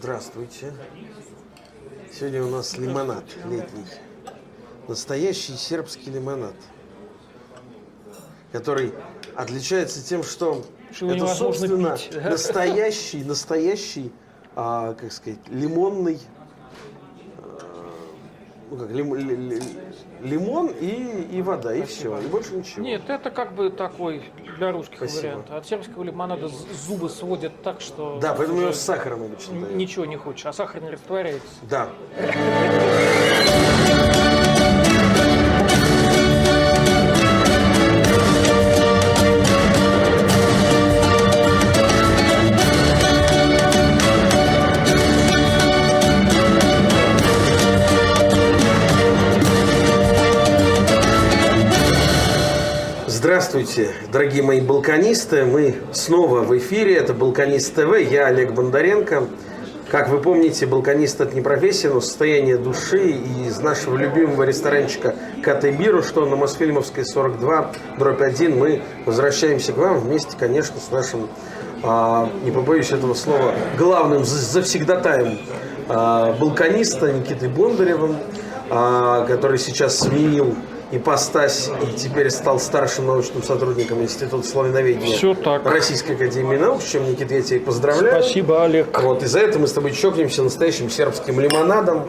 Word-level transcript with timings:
Здравствуйте. 0.00 0.72
Сегодня 2.16 2.44
у 2.44 2.50
нас 2.50 2.78
лимонад 2.78 3.24
летний. 3.50 3.84
Настоящий 4.86 5.54
сербский 5.56 6.12
лимонад. 6.12 6.54
Который 8.52 8.94
отличается 9.34 10.00
тем, 10.06 10.22
что 10.22 10.64
Что 10.92 11.10
это, 11.10 11.26
собственно, 11.34 11.96
пить, 11.96 12.14
настоящий, 12.24 13.24
настоящий, 13.24 14.12
а, 14.54 14.94
как 14.94 15.10
сказать, 15.10 15.40
лимонный, 15.48 16.20
а, 17.38 17.92
ну 18.70 18.76
как, 18.76 18.90
лим- 18.92 19.16
ли- 19.16 19.34
ли- 19.36 19.62
лимон 20.20 20.68
и, 20.80 21.26
и 21.32 21.42
вода, 21.42 21.74
и 21.74 21.82
все, 21.82 22.18
и 22.18 22.26
больше 22.26 22.54
ничего. 22.54 22.82
Нет, 22.82 23.02
это 23.08 23.30
как 23.30 23.54
бы 23.54 23.70
такой 23.70 24.22
для 24.58 24.72
русских 24.72 24.98
Спасибо. 24.98 25.20
вариант. 25.20 25.50
От 25.50 25.66
сербского 25.66 26.02
лимонада 26.02 26.48
зубы 26.48 27.08
сводят 27.08 27.52
так, 27.62 27.80
что 27.80 28.18
Да, 28.20 28.34
поэтому 28.34 28.60
его 28.60 28.72
с 28.72 28.80
сахаром 28.80 29.22
обычно 29.24 29.60
дают. 29.60 29.74
ничего 29.76 30.04
не 30.04 30.16
хочешь, 30.16 30.46
а 30.46 30.52
сахар 30.52 30.82
не 30.82 30.90
растворяется. 30.90 31.46
Да. 31.62 31.88
Здравствуйте, 53.68 53.92
дорогие 54.10 54.42
мои 54.42 54.60
балканисты. 54.62 55.44
Мы 55.44 55.74
снова 55.92 56.40
в 56.40 56.56
эфире. 56.56 56.96
Это 56.96 57.12
Балканист 57.12 57.74
ТВ. 57.74 57.98
Я 58.10 58.26
Олег 58.28 58.54
Бондаренко. 58.54 59.24
Как 59.90 60.08
вы 60.08 60.20
помните, 60.20 60.64
балканист 60.64 61.20
это 61.20 61.34
не 61.34 61.42
профессия, 61.42 61.90
но 61.90 62.00
состояние 62.00 62.56
души. 62.56 63.10
И 63.10 63.46
из 63.46 63.60
нашего 63.60 63.98
любимого 63.98 64.44
ресторанчика 64.44 65.14
Биру, 65.70 66.02
что 66.02 66.24
на 66.24 66.36
Мосфильмовской 66.36 67.04
42, 67.04 67.72
дробь 67.98 68.22
1, 68.22 68.58
мы 68.58 68.80
возвращаемся 69.04 69.74
к 69.74 69.76
вам 69.76 70.00
вместе, 70.00 70.34
конечно, 70.38 70.80
с 70.80 70.90
нашим, 70.90 71.28
а, 71.82 72.30
не 72.44 72.50
побоюсь 72.50 72.90
этого 72.90 73.12
слова, 73.12 73.52
главным 73.76 74.24
за- 74.24 74.38
завсегдатаем 74.38 75.38
а, 75.88 76.32
балканиста 76.40 77.12
Никитой 77.12 77.50
Бондаревым, 77.50 78.16
а, 78.70 79.26
который 79.26 79.58
сейчас 79.58 79.98
сменил 79.98 80.54
ипостась 80.90 81.70
и 81.82 81.96
теперь 81.96 82.30
стал 82.30 82.58
старшим 82.58 83.06
научным 83.06 83.42
сотрудником 83.42 84.02
Института 84.02 84.46
славяноведения 84.46 85.16
Всё 85.16 85.34
так. 85.34 85.64
Российской 85.66 86.12
Академии 86.12 86.56
Наук, 86.56 86.82
с 86.82 86.90
чем, 86.90 87.04
Никита, 87.10 87.34
я 87.34 87.42
тебя 87.42 87.60
поздравляю. 87.60 88.22
Спасибо, 88.22 88.64
Олег. 88.64 89.02
Вот, 89.02 89.22
и 89.22 89.26
за 89.26 89.40
это 89.40 89.58
мы 89.58 89.66
с 89.66 89.72
тобой 89.72 89.92
чокнемся 89.92 90.42
настоящим 90.42 90.88
сербским 90.88 91.40
лимонадом 91.40 92.08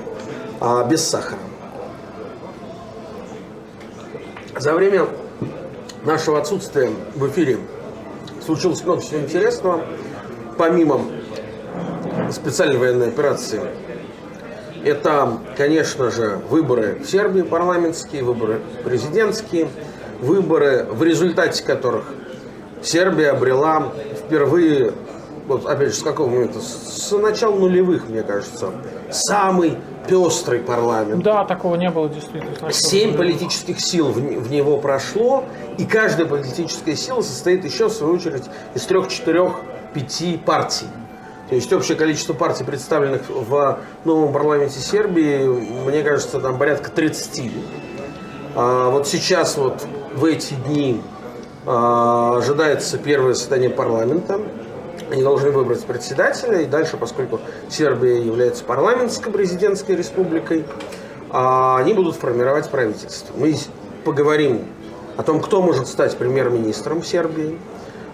а, 0.62 0.84
без 0.86 1.04
сахара. 1.04 1.40
За 4.58 4.74
время 4.74 5.08
нашего 6.04 6.40
отсутствия 6.40 6.90
в 7.16 7.28
эфире 7.30 7.58
случилось 8.46 8.84
много 8.84 9.02
всего 9.02 9.22
интересного. 9.22 9.84
Помимо 10.58 11.02
специальной 12.32 12.78
военной 12.78 13.08
операции, 13.08 13.62
это, 14.84 15.38
конечно 15.58 16.12
же, 16.12 16.40
выборы 16.50 17.00
в 17.04 17.10
Сербии 17.10 17.42
парламентские, 17.42 18.24
выборы 18.24 18.62
президентские, 18.84 19.68
выборы, 20.20 20.86
в 20.90 21.04
результате 21.04 21.64
которых 21.64 22.06
Сербия 22.82 23.32
обрела 23.32 23.92
впервые, 24.18 24.94
вот 25.48 25.66
опять 25.66 25.90
же, 25.90 25.96
с 25.96 26.04
какого 26.04 26.30
момента? 26.30 26.60
С 26.62 27.12
начала 27.18 27.56
нулевых, 27.56 28.08
мне 28.08 28.24
кажется, 28.24 28.72
самый 29.10 29.78
пестрый 30.08 30.60
парламент. 30.60 31.24
Да, 31.24 31.44
такого 31.46 31.76
не 31.76 31.90
было 31.90 32.10
действительно. 32.10 32.72
Семь 32.72 33.16
политических 33.16 33.80
сил 33.80 34.08
в, 34.08 34.16
в 34.16 34.52
него 34.52 34.78
прошло, 34.78 35.44
и 35.78 35.86
каждая 35.86 36.26
политическая 36.26 36.96
сила 36.96 37.22
состоит 37.22 37.66
еще, 37.66 37.90
в 37.90 37.92
свою 37.92 38.14
очередь, 38.14 38.44
из 38.74 38.84
трех, 38.84 39.08
четырех, 39.10 39.60
пяти 39.94 40.38
партий. 40.38 40.88
То 41.50 41.56
есть 41.56 41.74
общее 41.74 41.98
количество 41.98 42.34
партий, 42.34 42.64
представленных 42.64 43.24
в 43.28 43.80
новом 44.06 44.32
парламенте 44.32 44.80
Сербии, 44.80 45.46
мне 45.88 46.04
кажется, 46.04 46.40
там 46.40 46.60
порядка 46.60 46.92
30. 46.92 47.52
А 48.56 48.90
вот 48.92 49.08
сейчас, 49.08 49.58
вот 49.58 49.84
в 50.14 50.26
эти 50.26 50.54
дни, 50.54 51.02
а, 51.66 52.38
ожидается 52.38 53.00
первое 53.00 53.34
заседание 53.34 53.72
парламента. 53.72 54.40
Они 55.12 55.24
должны 55.24 55.50
выбрать 55.50 55.84
председателя, 55.86 56.62
и 56.62 56.66
дальше, 56.66 56.98
поскольку 56.98 57.40
Сербия 57.68 58.22
является 58.22 58.64
парламентско-президентской 58.64 59.96
республикой, 59.96 60.66
а, 61.32 61.78
они 61.80 61.96
будут 61.96 62.16
формировать 62.16 62.70
правительство. 62.70 63.34
Мы 63.36 63.56
поговорим 64.06 64.66
о 65.18 65.24
том, 65.24 65.42
кто 65.42 65.64
может 65.64 65.88
стать 65.88 66.16
премьер-министром 66.16 67.04
Сербии 67.04 67.58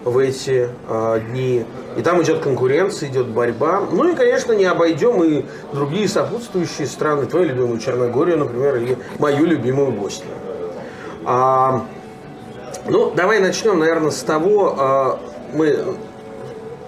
в 0.06 0.18
эти 0.18 0.68
а, 0.88 1.18
дни. 1.18 1.66
И 1.96 2.02
там 2.02 2.22
идет 2.22 2.38
конкуренция, 2.38 3.08
идет 3.08 3.26
борьба. 3.26 3.82
Ну 3.90 4.08
и, 4.08 4.14
конечно, 4.14 4.52
не 4.52 4.64
обойдем 4.64 5.22
и 5.24 5.44
другие 5.72 6.08
сопутствующие 6.08 6.86
страны, 6.86 7.26
твою 7.26 7.46
любимую 7.48 7.80
Черногорию, 7.80 8.38
например, 8.38 8.76
или 8.76 8.96
мою 9.18 9.44
любимую 9.44 9.90
Боснию. 9.90 10.30
А, 11.24 11.84
ну, 12.88 13.10
давай 13.10 13.40
начнем, 13.40 13.80
наверное, 13.80 14.12
с 14.12 14.20
того, 14.22 14.74
а, 14.78 15.18
мы 15.52 15.96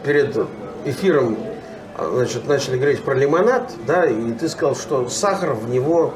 перед 0.04 0.36
эфиром 0.84 1.36
а, 1.96 2.12
значит, 2.14 2.46
начали 2.46 2.76
говорить 2.76 3.02
про 3.02 3.14
лимонад, 3.14 3.72
да, 3.84 4.06
и 4.06 4.32
ты 4.32 4.48
сказал, 4.48 4.76
что 4.76 5.08
сахар 5.08 5.54
в 5.54 5.68
него 5.68 6.14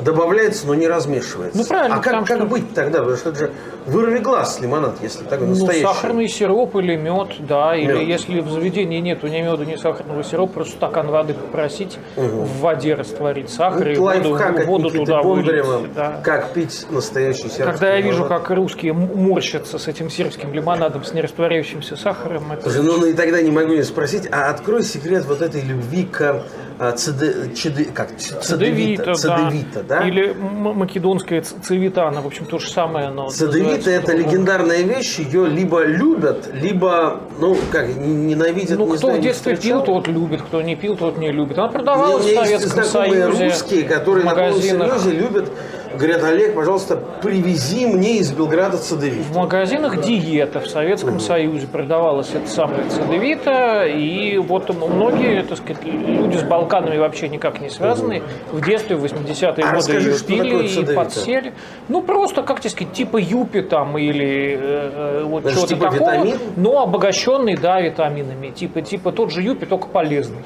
добавляется, 0.00 0.68
но 0.68 0.76
не 0.76 0.86
размешивается. 0.86 1.58
Ну, 1.58 1.64
правильно, 1.64 1.96
А 1.96 1.98
как, 2.00 2.24
как 2.24 2.36
что- 2.38 2.46
быть 2.46 2.72
тогда? 2.72 3.00
Потому 3.00 3.16
что 3.16 3.30
это 3.30 3.38
же 3.38 3.52
вырви 3.86 4.18
глаз 4.18 4.60
лимонад, 4.60 4.96
если 5.02 5.24
такой 5.24 5.46
Ну, 5.46 5.54
настоящий. 5.54 5.82
сахарный 5.86 6.28
сироп 6.28 6.76
или 6.76 6.96
мед, 6.96 7.28
да, 7.40 7.74
или 7.76 7.92
Мед. 7.92 8.08
если 8.08 8.40
в 8.40 8.50
заведении 8.50 8.98
нету 9.00 9.26
ни 9.28 9.40
меда, 9.40 9.64
ни 9.64 9.76
сахарного 9.76 10.22
сиропа, 10.24 10.54
просто 10.54 10.74
стакан 10.76 11.08
воды 11.08 11.34
попросить, 11.34 11.98
в 12.16 12.60
воде 12.60 12.94
растворить 12.94 13.50
сахар 13.50 13.88
и 13.88 13.92
Это 13.92 14.00
воду, 14.00 14.34
от 14.34 14.64
воду 14.66 14.90
туда 14.90 15.22
вылить. 15.22 15.92
Да. 15.94 16.20
как 16.24 16.50
пить 16.52 16.86
настоящий 16.90 17.42
сербский 17.48 17.62
Когда 17.64 17.94
я 17.94 18.00
вижу, 18.00 18.24
лимонад. 18.24 18.42
как 18.42 18.56
русские 18.56 18.92
морщатся 18.92 19.78
с 19.78 19.88
этим 19.88 20.10
сербским 20.10 20.52
лимонадом, 20.52 21.04
с 21.04 21.12
нерастворяющимся 21.14 21.96
сахаром, 21.96 22.52
это... 22.52 22.68
Ну, 22.82 22.98
ну 22.98 23.06
и 23.06 23.12
тогда 23.12 23.40
не 23.42 23.50
могу 23.50 23.72
не 23.74 23.82
спросить, 23.82 24.28
а 24.32 24.50
открой 24.50 24.82
секрет 24.82 25.24
вот 25.26 25.42
этой 25.42 25.60
любви 25.62 26.04
к 26.04 26.42
цеде- 26.78 27.54
чеде- 27.54 27.92
как, 27.92 28.16
цедевита, 28.18 28.42
Цедевита, 28.42 29.14
цедевита, 29.14 29.82
да? 29.82 30.06
Или 30.06 30.32
македонская 30.34 31.42
цевита, 31.42 32.06
она, 32.08 32.20
в 32.20 32.26
общем, 32.26 32.44
то 32.46 32.58
же 32.58 32.70
самое, 32.70 33.10
но... 33.10 33.28
Цедевита 33.30 33.90
это 33.90 34.14
легендарная 34.14 34.82
вещь, 34.82 35.18
ее 35.18 35.46
либо 35.46 35.84
любят, 35.84 36.48
либо, 36.52 37.20
ну, 37.40 37.56
как, 37.72 37.88
ненавидят, 37.88 38.78
Ну, 38.78 38.86
не 38.86 38.90
кто 38.96 39.06
знаю, 39.06 39.18
в 39.20 39.22
детстве 39.22 39.56
пил, 39.56 39.82
тот 39.82 40.08
любит, 40.08 40.42
кто 40.42 40.62
не 40.62 40.76
пил, 40.76 40.96
тот 40.96 41.18
не 41.18 41.32
любит. 41.32 41.58
Она 41.58 41.68
У 41.68 41.70
меня, 41.70 41.78
у 41.78 41.84
продавалась 41.84 42.24
в 42.24 42.28
меня 42.28 42.40
есть 42.44 42.52
Советском 42.68 42.84
знакомые 42.84 43.22
Союзе. 43.22 43.44
русские, 43.44 43.82
которые 43.84 44.22
в 44.22 44.26
на 44.26 44.34
полном 44.34 44.60
серьезе 44.62 45.10
любят, 45.10 45.50
говорят, 45.96 46.22
Олег, 46.24 46.54
пожалуйста, 46.54 46.96
привези 47.22 47.86
мне 47.86 48.18
из 48.18 48.32
Белграда 48.32 48.78
цедевит. 48.78 49.24
В 49.26 49.36
магазинах 49.36 50.00
диета 50.02 50.60
в 50.60 50.66
Советском 50.68 51.20
Союзе 51.20 51.66
продавалась 51.66 52.30
эта 52.34 52.48
самая 52.48 52.88
цедевита, 52.88 53.84
и 53.86 54.38
вот 54.38 54.68
многие, 54.74 55.42
так 55.42 55.58
сказать, 55.58 55.84
люди 55.84 56.36
с 56.36 56.42
Балканами 56.42 56.98
вообще 56.98 57.28
никак 57.28 57.60
не 57.60 57.68
связаны. 57.70 58.22
В 58.52 58.64
детстве, 58.64 58.96
в 58.96 59.04
80-е 59.04 59.46
А 59.48 59.52
годы 59.52 59.76
расскажи, 59.76 60.10
ее 60.10 60.18
пили 60.20 60.64
и 60.64 60.68
цедевита? 60.68 60.94
подсели. 60.94 61.52
Ну, 61.88 62.02
просто, 62.02 62.42
как 62.42 62.60
тебе 62.60 62.70
сказать, 62.70 62.92
типа 62.92 63.16
юпи 63.18 63.62
там 63.62 63.96
или 63.98 64.56
э, 64.58 64.90
э, 65.20 65.24
вот 65.24 65.44
Это 65.44 65.52
чего-то 65.54 65.68
типа 65.68 65.90
такого, 65.90 66.10
витамин? 66.12 66.38
но 66.56 66.82
обогащенный, 66.82 67.56
да, 67.56 67.80
витаминами. 67.80 68.50
Типа, 68.50 68.82
типа 68.82 69.12
тот 69.12 69.30
же 69.32 69.42
юпи, 69.42 69.66
только 69.66 69.88
полезный. 69.88 70.42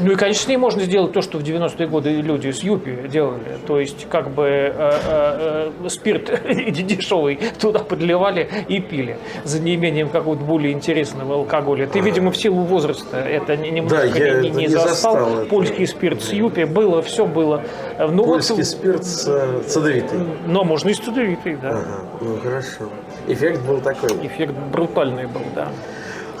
Ну 0.00 0.12
и, 0.12 0.16
конечно, 0.16 0.48
ней 0.48 0.56
можно 0.56 0.82
сделать 0.82 1.12
то, 1.12 1.22
что 1.22 1.38
в 1.38 1.42
90-е 1.42 1.86
годы 1.88 2.10
люди 2.20 2.50
с 2.50 2.62
Юпи 2.62 3.08
делали. 3.08 3.58
То 3.66 3.78
есть, 3.78 4.06
как 4.08 4.30
бы 4.30 4.44
э, 4.46 4.72
э, 4.76 5.70
э, 5.84 5.88
спирт 5.88 6.30
дешевый 6.70 7.38
туда 7.60 7.80
подливали 7.80 8.48
и 8.68 8.80
пили 8.80 9.18
за 9.44 9.60
неимением 9.60 10.08
какого-то 10.08 10.42
более 10.44 10.72
интересного 10.72 11.34
алкоголя. 11.34 11.86
Ты, 11.86 12.00
видимо, 12.00 12.30
в 12.30 12.36
силу 12.36 12.62
возраста 12.62 13.18
это 13.18 13.56
не- 13.56 13.70
немножко 13.70 13.98
Да, 13.98 14.04
я 14.18 14.40
не, 14.40 14.50
не 14.50 14.56
не 14.62 14.68
застал. 14.68 15.14
застал. 15.18 15.44
Польский 15.46 15.86
спирт 15.86 16.22
с 16.22 16.32
Юпи 16.32 16.64
было, 16.64 17.02
все 17.02 17.26
было. 17.26 17.62
Ну, 17.98 18.24
вот, 18.24 18.26
Польский 18.26 18.64
спирт 18.64 19.04
с 19.04 19.24
цедевитой. 19.66 20.18
но 20.46 20.64
можно 20.64 20.88
и 20.88 20.94
с 20.94 20.98
цедевитой, 20.98 21.56
да. 21.56 21.70
Ага, 21.70 22.00
ну 22.20 22.36
хорошо. 22.42 22.88
Эффект 23.28 23.60
был 23.62 23.80
такой. 23.80 24.08
Эффект 24.26 24.54
брутальный 24.72 25.26
был, 25.26 25.42
да. 25.54 25.68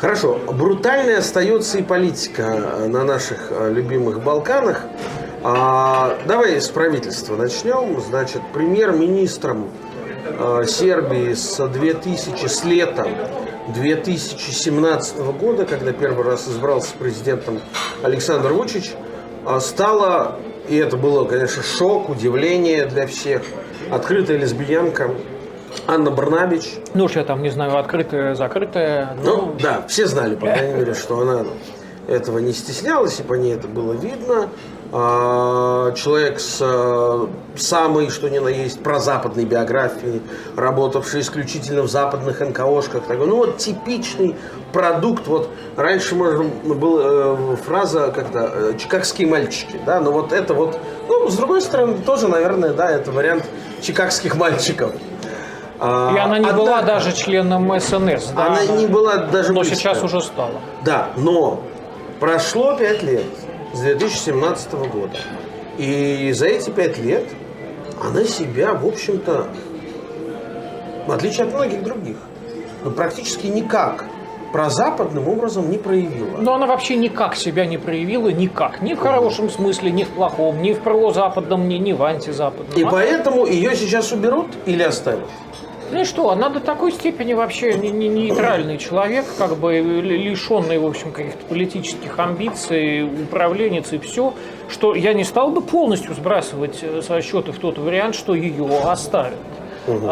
Хорошо. 0.00 0.38
Брутальной 0.50 1.18
остается 1.18 1.76
и 1.76 1.82
политика 1.82 2.42
э, 2.42 2.86
на 2.86 3.04
наших 3.04 3.48
э, 3.50 3.70
любимых 3.70 4.22
Балканах. 4.22 4.80
А, 5.42 6.16
давай 6.26 6.58
с 6.58 6.68
правительства 6.68 7.36
начнем. 7.36 8.00
Значит, 8.00 8.40
премьер-министром 8.54 9.68
э, 10.24 10.64
Сербии 10.66 11.34
с 11.34 11.68
2000 11.68 12.46
с 12.46 12.64
лета 12.64 13.08
2017 13.74 15.18
года, 15.38 15.66
когда 15.66 15.92
первый 15.92 16.24
раз 16.24 16.48
избрался 16.48 16.94
президентом 16.98 17.60
Александр 18.02 18.54
Вучич, 18.54 18.94
а, 19.44 19.60
стала, 19.60 20.38
и 20.70 20.76
это 20.76 20.96
было, 20.96 21.26
конечно, 21.26 21.62
шок, 21.62 22.08
удивление 22.08 22.86
для 22.86 23.06
всех, 23.06 23.42
открытая 23.90 24.38
лесбиянка 24.38 25.10
Анна 25.90 26.12
Барнабич. 26.12 26.74
Ну, 26.94 27.04
уж 27.04 27.16
я 27.16 27.24
там 27.24 27.42
не 27.42 27.50
знаю, 27.50 27.76
открытая, 27.76 28.36
закрытая. 28.36 29.16
Ну, 29.24 29.56
да, 29.60 29.84
все 29.88 30.06
знали, 30.06 30.36
по 30.36 30.46
крайней 30.46 30.74
мере, 30.74 30.94
что 30.94 31.18
она 31.20 31.44
этого 32.06 32.38
не 32.38 32.52
стеснялась, 32.52 33.18
и 33.18 33.22
по 33.24 33.34
ней 33.34 33.54
это 33.54 33.66
было 33.66 33.92
видно. 33.94 34.48
А, 34.92 35.92
человек 35.92 36.40
с 36.40 36.58
а, 36.60 37.28
самой, 37.56 38.08
что 38.10 38.28
ни 38.28 38.38
на 38.38 38.48
есть, 38.48 38.82
прозападной 38.82 39.44
биографией, 39.44 40.22
работавший 40.56 41.20
исключительно 41.22 41.82
в 41.82 41.90
западных 41.90 42.40
НКОшках. 42.40 43.04
Такой, 43.04 43.26
ну 43.26 43.36
вот 43.36 43.58
типичный 43.58 44.36
продукт. 44.72 45.26
Вот 45.26 45.48
раньше 45.76 46.14
можно 46.14 46.44
была 46.44 47.02
э, 47.04 47.56
фраза 47.64 48.12
как-то 48.14 48.50
э, 48.52 48.72
«чикагские 48.78 49.28
мальчики», 49.28 49.78
да, 49.86 50.00
но 50.00 50.12
вот 50.12 50.32
это 50.32 50.54
вот, 50.54 50.78
ну, 51.08 51.28
с 51.28 51.36
другой 51.36 51.60
стороны, 51.60 51.98
тоже, 51.98 52.28
наверное, 52.28 52.72
да, 52.72 52.90
это 52.90 53.10
вариант 53.12 53.44
чикагских 53.82 54.36
мальчиков. 54.36 54.92
А, 55.80 56.14
И 56.14 56.18
она 56.18 56.38
не 56.38 56.44
Однако, 56.44 56.56
была 56.56 56.82
даже 56.82 57.12
членом 57.12 57.80
СНС. 57.80 58.32
Да, 58.36 58.46
она 58.46 58.64
не 58.66 58.86
была 58.86 59.16
даже 59.16 59.52
Но 59.52 59.60
близко. 59.60 59.76
сейчас 59.76 60.02
уже 60.02 60.20
стала. 60.20 60.60
Да, 60.84 61.08
но 61.16 61.60
прошло 62.20 62.76
пять 62.76 63.02
лет 63.02 63.24
с 63.72 63.80
2017 63.80 64.72
года. 64.74 65.16
И 65.78 66.32
за 66.34 66.46
эти 66.46 66.70
пять 66.70 66.98
лет 66.98 67.24
она 68.02 68.24
себя, 68.24 68.74
в 68.74 68.86
общем-то, 68.86 69.46
в 71.06 71.12
отличие 71.12 71.46
от 71.46 71.54
многих 71.54 71.82
других, 71.82 72.16
ну, 72.84 72.90
практически 72.90 73.46
никак 73.46 74.04
прозападным 74.52 75.28
образом 75.28 75.70
не 75.70 75.78
проявила. 75.78 76.38
Но 76.38 76.54
она 76.54 76.66
вообще 76.66 76.96
никак 76.96 77.36
себя 77.36 77.66
не 77.66 77.78
проявила, 77.78 78.28
никак. 78.28 78.82
Ни 78.82 78.94
в 78.94 78.98
хорошем 78.98 79.48
смысле, 79.48 79.92
ни 79.92 80.04
в 80.04 80.08
плохом, 80.08 80.60
ни 80.60 80.72
в 80.72 80.80
прозападном, 80.80 81.68
ни, 81.68 81.74
ни 81.76 81.92
в 81.92 82.02
антизападном. 82.02 82.76
И 82.76 82.84
поэтому 82.84 83.46
ее 83.46 83.76
сейчас 83.76 84.12
уберут 84.12 84.48
или 84.66 84.82
оставят? 84.82 85.28
Ну 85.90 86.00
и 86.00 86.04
что, 86.04 86.30
она 86.30 86.48
до 86.48 86.60
такой 86.60 86.92
степени 86.92 87.32
вообще 87.32 87.74
не, 87.74 87.90
не, 87.90 88.08
нейтральный 88.08 88.78
человек, 88.78 89.24
как 89.38 89.56
бы 89.56 89.78
лишенный, 89.78 90.78
в 90.78 90.86
общем, 90.86 91.12
каких-то 91.12 91.44
политических 91.46 92.18
амбиций, 92.18 93.04
управленец 93.04 93.92
и 93.92 93.98
все, 93.98 94.34
что 94.68 94.94
я 94.94 95.14
не 95.14 95.24
стал 95.24 95.50
бы 95.50 95.62
полностью 95.62 96.14
сбрасывать 96.14 96.78
э, 96.82 97.02
со 97.02 97.20
счета 97.20 97.52
в 97.52 97.58
тот 97.58 97.78
вариант, 97.78 98.14
что 98.14 98.34
ее 98.34 98.68
оставят 98.84 99.34
угу. 99.86 100.06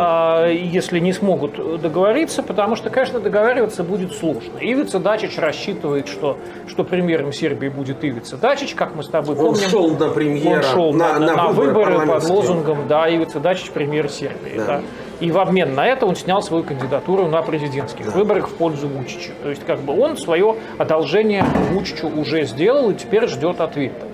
если 0.51 0.99
не 0.99 1.13
смогут 1.13 1.81
договориться, 1.81 2.43
потому 2.43 2.77
что, 2.77 2.91
конечно, 2.91 3.21
договариваться 3.21 3.85
будет 3.85 4.13
сложно. 4.15 4.59
Ивица 4.61 4.99
Дачич 4.99 5.39
рассчитывает, 5.39 6.09
что, 6.09 6.39
что 6.67 6.85
премьером 6.85 7.33
Сербии 7.33 7.69
будет 7.69 8.05
Ивица 8.05 8.37
Дачич, 8.37 8.75
как 8.75 8.95
мы 8.95 9.03
с 9.03 9.09
тобой 9.09 9.37
он 9.37 9.45
помним. 9.45 9.69
Шел 9.69 9.91
на 9.91 10.09
премьера, 10.09 10.57
он 10.57 10.63
шел 10.63 10.93
на, 10.93 11.19
на, 11.19 11.27
на, 11.27 11.37
на 11.37 11.49
выборы, 11.49 11.99
выборы 11.99 12.07
под 12.07 12.29
лозунгом 12.29 12.89
да, 12.89 13.09
Ивица 13.09 13.41
Дачич 13.41 13.71
премьер 13.71 14.09
Сербии. 14.09 14.57
Да. 14.57 14.67
Да. 14.67 14.83
И 15.21 15.33
в 15.33 15.39
обмен 15.39 15.75
на 15.75 15.87
это 15.87 16.07
он 16.07 16.15
снял 16.15 16.43
свою 16.43 16.63
кандидатуру 16.63 17.27
на 17.27 17.43
президентских 17.43 18.15
выборах 18.15 18.49
в 18.49 18.55
пользу 18.55 18.89
Вучича. 18.89 19.33
То 19.43 19.51
есть 19.51 19.65
как 19.65 19.81
бы 19.81 19.99
он 19.99 20.17
свое 20.17 20.57
одолжение 20.79 21.45
Вучичу 21.71 22.09
уже 22.09 22.45
сделал 22.45 22.91
и 22.91 22.95
теперь 22.95 23.27
ждет 23.27 23.61
ответа. 23.61 24.07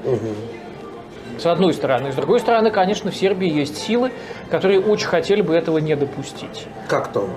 С 1.38 1.46
одной 1.46 1.74
стороны. 1.74 2.12
С 2.12 2.14
другой 2.14 2.40
стороны, 2.40 2.70
конечно, 2.70 3.10
в 3.10 3.16
Сербии 3.16 3.50
есть 3.50 3.76
силы, 3.76 4.12
которые 4.50 4.80
очень 4.80 5.08
хотели 5.08 5.42
бы 5.42 5.54
этого 5.54 5.78
не 5.78 5.96
допустить. 5.96 6.66
Как 6.88 7.12
то? 7.12 7.28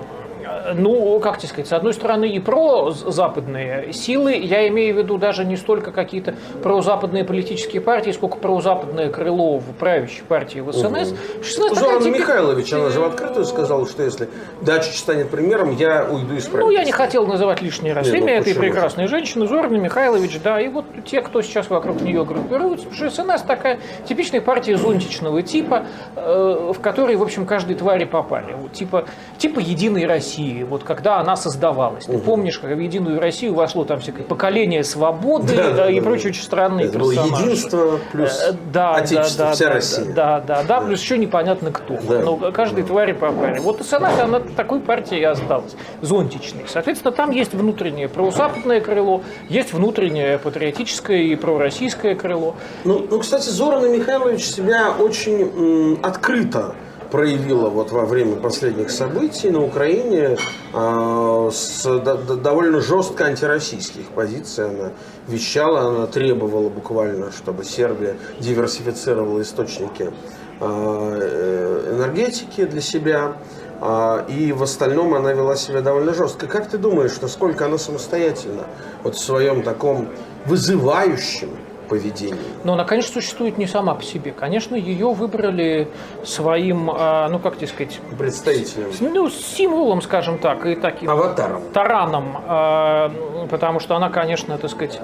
Ну, 0.74 1.18
как 1.20 1.38
тебе 1.38 1.48
сказать, 1.48 1.68
с 1.68 1.72
одной 1.72 1.94
стороны 1.94 2.28
и 2.28 2.38
прозападные 2.38 3.92
силы, 3.92 4.34
я 4.34 4.68
имею 4.68 4.94
в 4.94 4.98
виду 4.98 5.18
даже 5.18 5.44
не 5.44 5.56
столько 5.56 5.92
какие-то 5.92 6.34
прозападные 6.62 7.24
политические 7.24 7.80
партии, 7.80 8.10
сколько 8.10 8.38
прозападное 8.38 9.10
крыло 9.10 9.58
в 9.58 9.72
правящей 9.78 10.22
партии 10.22 10.60
в 10.60 10.72
СНС. 10.72 11.12
Угу. 11.12 11.74
Зорана 11.74 12.00
типа... 12.04 12.16
Михайлович, 12.16 12.72
она 12.72 12.90
же 12.90 13.00
в 13.00 13.04
открытую 13.04 13.44
сказала, 13.44 13.86
что 13.86 14.02
если 14.02 14.28
Дачич 14.62 14.98
станет 14.98 15.30
премьером, 15.30 15.76
я 15.76 16.04
уйду 16.04 16.34
из 16.34 16.46
правительства. 16.46 16.58
Ну, 16.58 16.70
я 16.70 16.84
не 16.84 16.92
хотел 16.92 17.26
называть 17.26 17.62
лишний 17.62 17.92
раз 17.92 18.06
Нет, 18.06 18.16
имя 18.16 18.34
ну, 18.34 18.40
этой 18.40 18.54
прекрасной 18.54 19.06
женщины, 19.06 19.46
Зорана 19.46 19.76
Михайлович, 19.76 20.40
да, 20.42 20.60
и 20.60 20.68
вот 20.68 20.84
те, 21.04 21.20
кто 21.20 21.42
сейчас 21.42 21.70
вокруг 21.70 22.00
нее 22.00 22.24
группируются, 22.24 22.86
потому 22.88 23.10
что 23.10 23.22
СНС 23.22 23.42
такая 23.42 23.78
типичная 24.06 24.40
партия 24.40 24.76
зонтичного 24.76 25.42
типа, 25.42 25.86
э, 26.16 26.72
в 26.74 26.80
которой, 26.80 27.16
в 27.16 27.22
общем, 27.22 27.46
каждой 27.46 27.76
твари 27.76 28.04
попали. 28.04 28.56
Типа, 28.72 29.06
типа 29.38 29.60
Единой 29.60 30.06
России, 30.06 30.47
вот 30.64 30.84
когда 30.84 31.18
она 31.18 31.36
создавалась. 31.36 32.06
Ты 32.06 32.12
угу. 32.12 32.20
помнишь, 32.20 32.58
как 32.58 32.70
в 32.70 32.78
Единую 32.78 33.20
Россию 33.20 33.54
вошло 33.54 33.84
там 33.84 34.00
всякое 34.00 34.24
поколение 34.24 34.84
свободы 34.84 35.56
да, 35.56 35.70
да, 35.72 35.90
и 35.90 36.00
да, 36.00 36.04
прочие 36.04 36.30
очень 36.30 36.42
странные 36.42 36.86
Это 36.86 36.98
персонажи. 36.98 37.30
было 37.30 37.40
единство 37.40 38.00
плюс 38.12 38.42
э, 38.48 38.52
да, 38.72 38.94
отечество, 38.94 39.46
да, 39.46 39.52
вся 39.52 39.66
да, 39.66 39.74
Россия. 39.74 40.12
Да, 40.12 40.40
да, 40.40 40.62
да, 40.62 40.80
плюс 40.80 41.00
еще 41.00 41.18
непонятно 41.18 41.72
кто. 41.72 41.98
Да. 42.08 42.20
Но 42.20 42.36
каждой 42.52 42.82
да. 42.82 42.88
твари 42.88 43.12
по 43.12 43.30
паре. 43.32 43.60
Вот 43.60 43.82
СНА, 43.82 44.22
она 44.22 44.40
такой 44.40 44.80
партией 44.80 45.22
и 45.22 45.24
осталась, 45.24 45.76
зонтичной. 46.02 46.64
Соответственно, 46.66 47.12
там 47.12 47.30
есть 47.30 47.54
внутреннее 47.54 48.08
прозападное 48.08 48.80
крыло, 48.80 49.22
есть 49.48 49.72
внутреннее 49.72 50.38
патриотическое 50.38 51.18
и 51.18 51.36
пророссийское 51.36 52.14
крыло. 52.14 52.54
Ну, 52.84 53.06
ну 53.10 53.18
кстати, 53.18 53.48
Зоран 53.48 53.90
Михайлович 53.92 54.44
себя 54.44 54.92
очень 54.98 55.42
м, 55.42 55.98
открыто 56.02 56.74
проявила 57.10 57.68
вот 57.68 57.90
во 57.90 58.04
время 58.04 58.36
последних 58.36 58.90
событий 58.90 59.50
на 59.50 59.62
Украине 59.62 60.36
э, 60.74 61.50
с 61.52 61.82
до, 61.84 62.14
до, 62.16 62.36
довольно 62.36 62.80
жестко 62.80 63.26
антироссийских 63.26 64.06
позиций. 64.08 64.68
Она 64.68 64.92
вещала, 65.26 65.88
она 65.88 66.06
требовала 66.06 66.68
буквально, 66.68 67.32
чтобы 67.32 67.64
Сербия 67.64 68.16
диверсифицировала 68.40 69.42
источники 69.42 70.12
э, 70.60 71.94
энергетики 71.94 72.64
для 72.64 72.80
себя. 72.80 73.36
А, 73.80 74.26
и 74.28 74.50
в 74.52 74.62
остальном 74.64 75.14
она 75.14 75.32
вела 75.32 75.54
себя 75.54 75.80
довольно 75.82 76.12
жестко. 76.12 76.46
Как 76.46 76.68
ты 76.68 76.78
думаешь, 76.78 77.20
насколько 77.20 77.66
она 77.66 77.78
самостоятельна 77.78 78.64
вот 79.04 79.14
в 79.14 79.20
своем 79.20 79.62
таком 79.62 80.08
вызывающем 80.46 81.50
поведении. 81.88 82.38
Но 82.64 82.74
она, 82.74 82.84
конечно, 82.84 83.14
существует 83.14 83.58
не 83.58 83.66
сама 83.66 83.94
по 83.94 84.02
себе. 84.02 84.32
Конечно, 84.32 84.76
ее 84.76 85.12
выбрали 85.12 85.88
своим, 86.24 86.90
а, 86.90 87.28
ну 87.28 87.38
как 87.38 87.56
тебе 87.56 87.66
сказать... 87.66 88.00
Представителем. 88.18 88.90
Ну, 89.00 89.30
символом, 89.30 90.02
скажем 90.02 90.38
так, 90.38 90.66
и 90.66 90.74
таким... 90.74 91.10
Аватаром. 91.10 91.62
Тараном. 91.72 92.36
А, 92.46 93.10
потому 93.50 93.80
что 93.80 93.96
она, 93.96 94.10
конечно, 94.10 94.56
так 94.58 94.70
сказать 94.70 95.00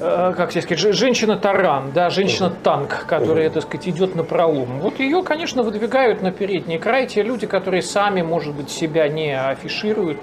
а, 0.00 0.32
как 0.32 0.50
тебе 0.50 0.62
сказать, 0.62 0.94
женщина-таран, 0.94 1.90
да, 1.92 2.08
женщина-танк, 2.10 3.04
которая, 3.06 3.50
так 3.50 3.64
сказать, 3.64 3.88
идет 3.88 4.14
на 4.14 4.22
пролом. 4.22 4.80
Вот 4.80 5.00
ее, 5.00 5.22
конечно, 5.22 5.62
выдвигают 5.62 6.22
на 6.22 6.30
передний 6.30 6.78
край 6.78 7.06
те 7.06 7.22
люди, 7.22 7.46
которые 7.46 7.82
сами, 7.82 8.22
может 8.22 8.54
быть, 8.54 8.70
себя 8.70 9.08
не 9.08 9.36
афишируют, 9.36 10.20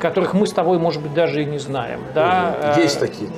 которых 0.00 0.34
мы 0.34 0.46
с 0.46 0.52
тобой, 0.52 0.78
может 0.78 1.02
быть, 1.02 1.14
даже 1.14 1.42
и 1.42 1.44
не 1.46 1.58
знаем. 1.58 2.00
Да? 2.14 2.74
Есть 2.76 3.00
такие. 3.00 3.30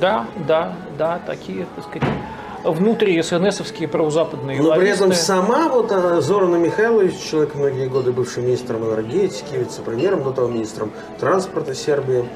Да, 0.00 0.26
да, 0.46 0.72
да, 0.98 1.20
такие, 1.26 1.66
так 1.74 1.84
сказать, 1.84 2.08
внутри 2.64 3.20
СНСовские 3.22 3.88
правозападные 3.88 4.60
Но 4.60 4.74
при 4.74 4.90
этом 4.90 5.12
сама 5.12 5.68
вот 5.68 5.92
она, 5.92 6.20
Зорана 6.20 6.56
Михайлович, 6.56 7.14
человек 7.30 7.54
многие 7.54 7.88
годы 7.88 8.12
бывший 8.12 8.42
министром 8.42 8.84
энергетики, 8.84 9.54
вице-премьером, 9.54 10.22
до 10.24 10.32
того 10.32 10.48
министром 10.48 10.92
транспорта 11.18 11.74
Сербии, 11.74 12.28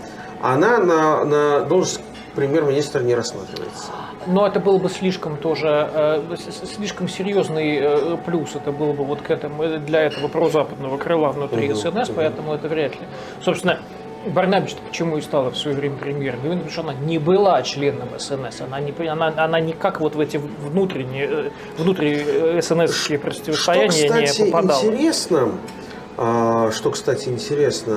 она 0.43 0.79
на, 0.79 1.25
на 1.25 1.61
должность 1.61 2.01
премьер-министра 2.35 3.01
не 3.03 3.15
рассматривается. 3.15 3.87
Но 4.27 4.47
это 4.47 4.61
было 4.61 4.79
бы 4.79 4.89
слишком 4.89 5.37
тоже, 5.37 5.91
э, 5.93 6.37
слишком 6.77 7.09
серьезный 7.09 7.79
э, 7.81 8.17
плюс, 8.25 8.55
это 8.55 8.71
было 8.71 8.93
бы 8.93 9.05
вот 9.05 9.23
к 9.23 9.31
этому, 9.31 9.67
для 9.81 10.03
этого 10.03 10.29
прозападного 10.29 10.99
крыла 10.99 11.31
внутри 11.31 11.71
угу, 11.71 11.79
СНС, 11.79 12.09
угу. 12.09 12.17
поэтому 12.17 12.55
это 12.55 12.69
вряд 12.69 12.95
ли. 12.95 13.07
Собственно, 13.43 13.81
Барнабич 14.27 14.77
почему 14.87 15.17
и 15.17 15.21
стала 15.21 15.51
в 15.51 15.57
свое 15.57 15.77
время 15.77 15.97
премьером? 15.97 16.41
Именно 16.45 16.59
потому 16.59 16.71
что 16.71 16.81
она 16.83 16.95
не 16.95 17.19
была 17.19 17.63
членом 17.63 18.09
СНС. 18.19 18.61
Она, 18.61 18.81
не, 18.81 18.93
она, 19.07 19.33
она 19.37 19.61
никак 19.61 20.01
вот 20.01 20.15
в 20.15 20.21
эти 20.21 20.37
внутренние, 20.37 21.29
э, 21.31 21.51
внутри 21.79 22.61
СНСские 22.61 23.19
противостояния 23.19 23.91
что, 23.91 24.09
кстати, 24.09 24.41
не 24.43 24.51
попадала. 24.51 24.85
интересно, 24.85 25.53
а, 26.17 26.71
что, 26.71 26.91
кстати, 26.91 27.31
интересно, 27.31 27.95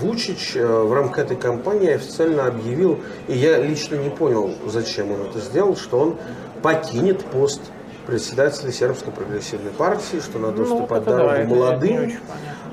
Вучич 0.00 0.54
э, 0.54 0.64
в 0.64 0.92
рамках 0.92 1.24
этой 1.24 1.36
кампании 1.36 1.90
официально 1.90 2.46
объявил, 2.46 3.00
и 3.26 3.32
я 3.36 3.58
лично 3.58 3.96
не 3.96 4.10
понял, 4.10 4.54
зачем 4.66 5.10
он 5.10 5.22
это 5.22 5.40
сделал, 5.40 5.76
что 5.76 5.98
он 5.98 6.16
покинет 6.62 7.24
пост 7.24 7.60
председателя 8.06 8.72
Сербской 8.72 9.12
прогрессивной 9.12 9.72
партии, 9.72 10.20
что 10.20 10.38
надо 10.38 10.62
ну, 10.62 10.74
уступать 10.74 11.04
дорогу 11.04 11.30
да, 11.30 11.44
молодым. 11.44 12.12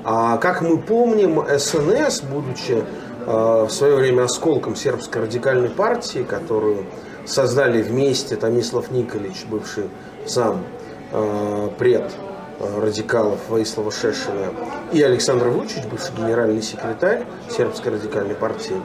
А 0.04 0.36
как 0.38 0.62
мы 0.62 0.78
помним, 0.78 1.44
СНС, 1.58 2.22
будучи 2.22 2.82
э, 3.26 3.64
в 3.66 3.70
свое 3.70 3.96
время 3.96 4.24
осколком 4.24 4.76
сербской 4.76 5.22
радикальной 5.22 5.70
партии, 5.70 6.24
которую 6.28 6.86
создали 7.24 7.82
вместе 7.82 8.36
Томислав 8.36 8.90
Николич, 8.90 9.44
бывший 9.48 9.84
сам 10.26 10.64
э, 11.12 11.68
пред 11.78 12.10
э, 12.58 12.80
радикалов 12.80 13.38
Ваислава 13.48 13.90
Шешина 13.90 14.52
и 14.92 15.02
Александр 15.02 15.48
Вучич, 15.48 15.84
бывший 15.90 16.14
генеральный 16.16 16.62
секретарь 16.62 17.24
сербской 17.48 17.92
радикальной 17.92 18.34
партии. 18.34 18.76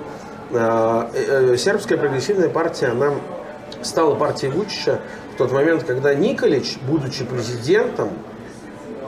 Э, 0.52 1.10
э, 1.14 1.58
Сербская 1.58 1.98
прогрессивная 1.98 2.50
партия, 2.50 2.88
она 2.88 3.14
стала 3.82 4.16
партией 4.16 4.52
Вучича 4.52 5.00
тот 5.38 5.52
момент, 5.52 5.84
когда 5.84 6.14
Николич, 6.14 6.78
будучи 6.88 7.24
президентом, 7.24 8.10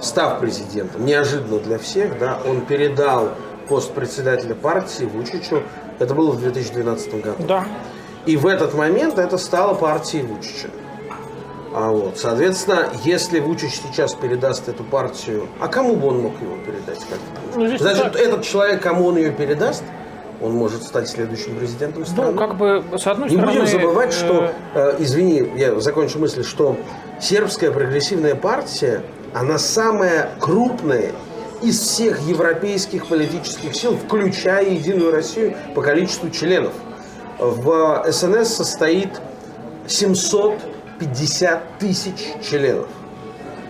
став 0.02 0.40
президентом, 0.40 1.06
неожиданно 1.06 1.60
для 1.60 1.78
всех, 1.78 2.18
да, 2.20 2.40
он 2.48 2.62
передал 2.62 3.32
пост 3.68 3.92
председателя 3.94 4.56
партии 4.56 5.06
Вучичу. 5.06 5.64
Это 6.00 6.16
было 6.16 6.32
в 6.32 6.40
2012 6.40 7.22
году. 7.22 7.44
Да. 7.48 7.68
И 8.26 8.38
в 8.38 8.48
этот 8.48 8.74
момент 8.74 9.18
это 9.18 9.38
стало 9.38 9.74
партией 9.74 10.24
Вучича. 10.24 10.70
А 11.74 11.92
вот, 11.92 12.18
соответственно, 12.18 12.90
если 13.04 13.40
Вучич 13.40 13.80
сейчас 13.82 14.14
передаст 14.16 14.68
эту 14.70 14.84
партию, 14.84 15.48
а 15.60 15.68
кому 15.68 15.96
бы 15.96 16.08
он 16.08 16.22
мог 16.22 16.42
его 16.42 16.56
передать? 16.66 17.00
Как? 17.00 17.20
Ну, 17.56 17.78
Значит, 17.78 18.14
так. 18.14 18.16
этот 18.16 18.44
человек, 18.44 18.82
кому 18.82 19.06
он 19.06 19.18
ее 19.18 19.32
передаст, 19.32 19.84
он 20.42 20.54
может 20.54 20.84
стать 20.84 21.10
следующим 21.10 21.56
президентом 21.58 22.06
страны. 22.06 22.32
Ну, 22.32 22.38
как 22.38 22.58
бы, 22.58 22.84
с 22.98 23.08
одной 23.08 23.30
Не 23.30 23.36
стороны... 23.36 23.60
будем 23.60 23.68
забывать, 23.68 24.14
что, 24.14 24.46
э, 24.46 24.52
э, 24.74 24.96
извини, 25.00 25.52
я 25.56 25.80
закончу 25.80 26.20
мысль, 26.20 26.44
что 26.44 26.78
сербская 27.20 27.72
прогрессивная 27.72 28.36
партия, 28.36 29.04
она 29.34 29.58
самая 29.58 30.32
крупная 30.40 31.12
из 31.62 31.80
всех 31.80 32.22
европейских 32.22 33.08
политических 33.08 33.76
сил, 33.76 33.98
включая 33.98 34.70
Единую 34.70 35.12
Россию 35.12 35.56
по 35.76 35.82
количеству 35.82 36.30
членов. 36.30 36.74
В 37.38 38.06
СНС 38.10 38.50
состоит 38.50 39.20
750 39.88 41.80
тысяч 41.80 42.34
членов. 42.42 42.88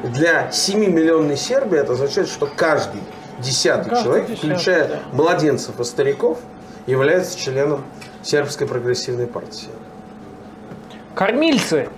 Для 0.04 0.50
7-миллионной 0.50 1.36
Сербии 1.36 1.78
это 1.78 1.94
означает, 1.94 2.30
что 2.30 2.48
каждый 2.56 3.02
десятый 3.40 3.90
Каждый 3.90 4.04
человек, 4.04 4.28
десятый, 4.28 4.50
включая 4.50 4.88
да. 4.88 5.00
младенцев 5.14 5.80
и 5.80 5.84
стариков, 5.84 6.40
является 6.86 7.38
членом 7.38 7.84
сербской 8.24 8.68
прогрессивной 8.68 9.28
партии. 9.28 9.70
Кормильцы. 11.16 11.90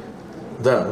Да. 0.60 0.88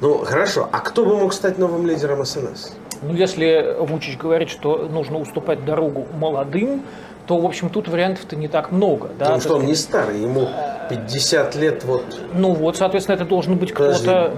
Ну, 0.00 0.18
хорошо. 0.18 0.68
А 0.72 0.80
кто 0.80 1.04
бы 1.04 1.16
мог 1.16 1.32
стать 1.32 1.58
новым 1.58 1.86
лидером 1.86 2.24
СНС? 2.24 2.72
Ну, 3.02 3.14
если 3.14 3.76
Вучич 3.80 4.16
говорит, 4.16 4.48
что 4.48 4.88
нужно 4.88 5.18
уступать 5.18 5.64
дорогу 5.64 6.06
молодым, 6.18 6.82
то, 7.26 7.38
в 7.38 7.46
общем, 7.46 7.70
тут 7.70 7.88
вариантов-то 7.88 8.36
не 8.36 8.48
так 8.48 8.72
много. 8.72 9.08
Да? 9.18 9.26
Потому 9.26 9.40
что 9.40 9.54
он 9.56 9.66
не 9.66 9.74
старый, 9.74 10.20
ему 10.20 10.48
50 10.90 11.54
лет 11.56 11.84
вот 11.84 12.04
Ну 12.34 12.52
вот, 12.52 12.76
соответственно, 12.76 13.16
это 13.16 13.24
должен 13.24 13.56
быть 13.56 13.72
кто-то 13.72 14.32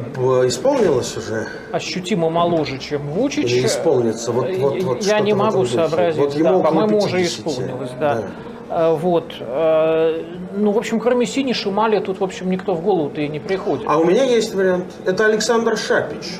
исполнилось 0.46 1.16
уже 1.16 1.46
ощутимо 1.72 2.30
моложе, 2.30 2.78
чем 2.78 3.08
Вучич. 3.08 3.50
или 3.52 3.66
исполнится? 3.66 4.32
Вот, 4.32 4.48
вот, 4.56 4.82
вот 4.82 5.02
Я 5.02 5.20
не 5.20 5.34
могу 5.34 5.64
сообразить. 5.66 6.20
Вот 6.20 6.36
да, 6.36 6.58
по-моему, 6.58 6.98
уже 6.98 7.18
50. 7.18 7.38
исполнилось, 7.38 7.90
да. 7.98 8.22
А, 8.70 8.94
Вот. 8.94 9.32
а, 9.40 10.22
Ну, 10.56 10.70
в 10.70 10.78
общем, 10.78 11.00
кроме 11.00 11.26
Сини 11.26 11.52
Шумали, 11.52 11.98
тут, 11.98 12.20
в 12.20 12.24
общем, 12.24 12.50
никто 12.50 12.74
в 12.74 12.82
голову-то 12.82 13.20
и 13.20 13.28
не 13.28 13.40
приходит. 13.40 13.84
А 13.88 13.98
у 13.98 14.04
меня 14.04 14.24
есть 14.24 14.54
вариант. 14.54 14.86
Это 15.04 15.26
Александр 15.26 15.76
Шапич, 15.76 16.38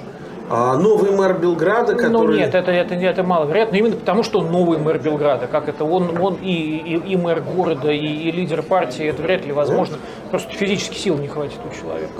а, 0.50 0.76
новый 0.76 1.10
мэр 1.10 1.38
Белграда, 1.38 1.94
который... 1.94 2.10
Ну 2.10 2.32
нет, 2.34 2.54
это, 2.54 2.70
это, 2.70 2.94
это 2.94 3.22
маловероятно, 3.22 3.76
именно 3.76 3.96
потому, 3.96 4.22
что 4.22 4.40
он 4.40 4.50
новый 4.50 4.78
мэр 4.78 4.98
Белграда. 4.98 5.46
Как 5.46 5.68
это? 5.68 5.84
Он, 5.84 6.18
он 6.20 6.34
и, 6.42 6.52
и, 6.52 7.12
и 7.12 7.16
мэр 7.16 7.40
города, 7.40 7.90
и, 7.90 7.98
и 7.98 8.30
лидер 8.30 8.62
партии, 8.62 9.06
это 9.06 9.22
вряд 9.22 9.44
ли 9.46 9.52
возможно. 9.52 9.98
Просто 10.30 10.52
физически 10.52 10.96
сил 10.96 11.16
не 11.16 11.28
хватит 11.28 11.58
у 11.64 11.74
человека. 11.74 12.12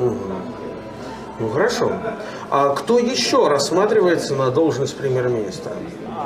Ну 1.40 1.48
хорошо. 1.48 1.92
А 2.50 2.74
кто 2.74 2.98
еще 2.98 3.48
рассматривается 3.48 4.36
на 4.36 4.50
должность 4.50 4.96
премьер-министра? 4.96 5.72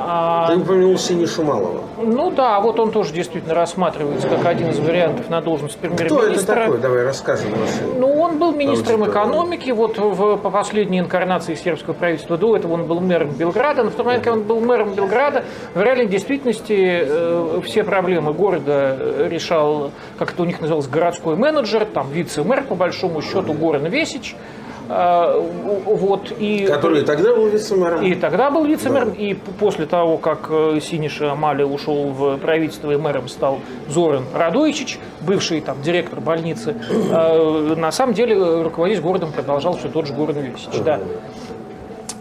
А, 0.00 0.48
Ты 0.48 0.58
упомянул 0.58 0.96
Сини 0.96 1.26
Шумалова. 1.26 1.82
ну 1.98 2.30
да, 2.30 2.60
вот 2.60 2.78
он 2.78 2.90
тоже 2.92 3.12
действительно 3.12 3.54
рассматривается 3.54 4.28
как 4.28 4.46
один 4.46 4.68
из 4.70 4.78
вариантов 4.78 5.28
на 5.28 5.40
должность 5.40 5.76
Кто 5.78 5.88
это 5.88 5.96
премьер-министра. 5.96 6.54
такой? 6.54 6.78
Давай 6.78 7.04
расскажем. 7.04 7.50
Ну, 7.98 8.20
он 8.20 8.38
был 8.38 8.52
министром 8.52 9.04
экономики, 9.08 9.70
вот 9.70 9.98
в, 9.98 10.36
по 10.36 10.50
последней 10.50 11.00
инкарнации 11.00 11.54
сербского 11.54 11.94
правительства. 11.94 12.36
До 12.38 12.56
этого 12.56 12.74
он 12.74 12.84
был 12.86 13.00
мэром 13.00 13.30
Белграда. 13.30 13.82
Но 13.82 13.90
в 13.90 13.94
тот 13.94 14.06
момент, 14.06 14.24
когда 14.24 14.38
он 14.38 14.44
был 14.46 14.60
мэром 14.60 14.94
Белграда, 14.94 15.44
в 15.74 15.80
реальной 15.82 16.06
действительности 16.06 17.02
э, 17.04 17.60
все 17.64 17.82
проблемы 17.84 18.32
города 18.32 18.96
э, 18.98 19.28
решал, 19.28 19.90
как 20.18 20.32
это 20.32 20.42
у 20.42 20.46
них 20.46 20.60
называлось, 20.60 20.86
городской 20.86 21.36
менеджер, 21.36 21.84
там 21.86 22.10
вице-мэр, 22.10 22.64
по 22.64 22.74
большому 22.74 23.20
счету, 23.22 23.52
Горан 23.52 23.86
Весич. 23.86 24.36
Э, 24.88 25.38
вот, 25.84 26.32
и... 26.38 26.66
Который 26.66 27.02
и 27.02 27.04
тогда 27.04 27.34
был 27.34 27.48
вице-мэром. 27.48 28.02
И 28.02 28.14
тогда 28.14 28.50
был 28.50 28.64
вице-мэром, 28.64 29.10
и 29.10 29.34
п- 29.34 29.52
после 29.58 29.84
того, 29.86 30.16
как 30.16 30.46
э, 30.50 30.80
Синиша 30.80 31.34
Мали 31.34 31.62
ушел 31.62 32.08
в 32.10 32.38
правительство, 32.38 32.90
и 32.90 32.96
мэром 32.96 33.28
стал 33.28 33.58
Зоран 33.88 34.24
Радойчич, 34.34 34.98
бывший 35.20 35.60
там 35.60 35.82
директор 35.82 36.20
больницы, 36.20 36.74
э, 36.90 37.74
на 37.76 37.90
самом 37.92 38.14
деле 38.14 38.34
э, 38.36 38.62
руководить 38.62 39.02
городом 39.02 39.32
продолжал 39.32 39.76
все 39.76 39.88
тот 39.88 40.06
же 40.06 40.14
Горан 40.14 40.36
Весич, 40.36 40.80
да, 40.84 41.00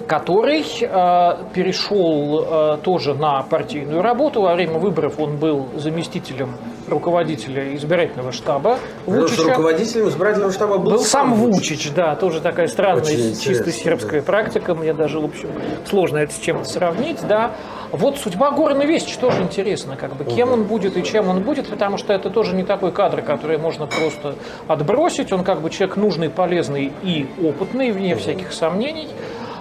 который 0.07 0.61
э, 0.81 1.37
перешел 1.53 2.45
э, 2.49 2.77
тоже 2.83 3.13
на 3.13 3.43
партийную 3.43 4.01
работу. 4.01 4.41
Во 4.41 4.55
время 4.55 4.77
выборов 4.79 5.19
он 5.19 5.37
был 5.37 5.67
заместителем 5.75 6.55
руководителя 6.87 7.75
избирательного 7.75 8.31
штаба 8.31 8.79
Потому 9.05 9.27
что 9.27 9.35
Вучича. 9.35 9.49
руководителем 9.55 10.09
избирательного 10.09 10.51
штаба 10.51 10.77
был, 10.77 10.91
Был 10.91 10.99
сам 10.99 11.33
Вучич, 11.35 11.91
да, 11.93 12.15
тоже 12.15 12.41
такая 12.41 12.67
странная, 12.67 13.01
Очень 13.01 13.39
чисто 13.39 13.71
сербская 13.71 14.21
практика. 14.21 14.75
Мне 14.75 14.93
даже, 14.93 15.19
в 15.19 15.25
общем, 15.25 15.49
сложно 15.85 16.17
это 16.17 16.33
с 16.33 16.39
чем-то 16.39 16.65
сравнить, 16.65 17.19
да. 17.27 17.51
Вот 17.91 18.17
судьба 18.17 18.51
Горана 18.51 18.83
Весич 18.83 19.15
тоже 19.17 19.41
интересна, 19.41 19.95
как 19.95 20.15
бы, 20.15 20.25
кем 20.25 20.51
он 20.51 20.63
будет 20.63 20.97
и 20.97 21.03
чем 21.03 21.29
он 21.29 21.41
будет, 21.41 21.67
потому 21.67 21.97
что 21.97 22.11
это 22.13 22.29
тоже 22.29 22.53
не 22.55 22.63
такой 22.63 22.91
кадр, 22.91 23.21
который 23.21 23.57
можно 23.57 23.87
просто 23.87 24.35
отбросить. 24.67 25.31
Он 25.31 25.43
как 25.43 25.61
бы 25.61 25.69
человек 25.69 25.95
нужный, 25.95 26.29
полезный 26.29 26.91
и 27.03 27.27
опытный, 27.41 27.91
вне 27.91 28.15
всяких 28.15 28.51
сомнений. 28.51 29.07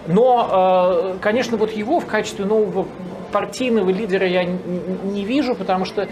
Но, 0.09 1.14
э, 1.14 1.18
конечно, 1.21 1.56
вот 1.56 1.73
его 1.73 2.00
в 2.00 2.06
качестве 2.06 2.45
нового 2.45 2.87
партийного 3.33 3.90
лидера 3.90 4.26
я 4.26 4.45
не 4.45 5.25
вижу, 5.25 5.54
потому 5.54 5.85
что, 5.85 6.09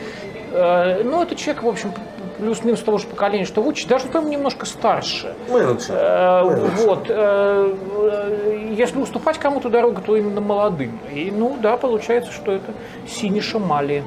ну, 0.54 1.22
это 1.22 1.34
человек, 1.34 1.62
в 1.64 1.68
общем, 1.68 1.92
плюс-минус 2.38 2.80
того 2.80 2.98
же 2.98 3.06
поколения, 3.06 3.44
что 3.44 3.62
Вучич, 3.62 3.86
даже, 3.86 4.06
по-моему, 4.06 4.32
немножко 4.32 4.66
старше. 4.66 5.34
Менеджер. 5.48 5.94
Э. 5.96 6.42
Вот. 6.84 7.06
э, 7.08 7.74
э, 7.96 8.74
Если 8.76 8.98
уступать 8.98 9.38
кому-то 9.38 9.68
дорогу, 9.68 10.00
то 10.04 10.16
именно 10.16 10.40
молодым. 10.40 10.98
И, 11.12 11.30
ну, 11.30 11.56
да, 11.60 11.76
получается, 11.76 12.32
что 12.32 12.52
это 12.52 12.72
Сини 13.08 13.40
Шамали. 13.40 14.04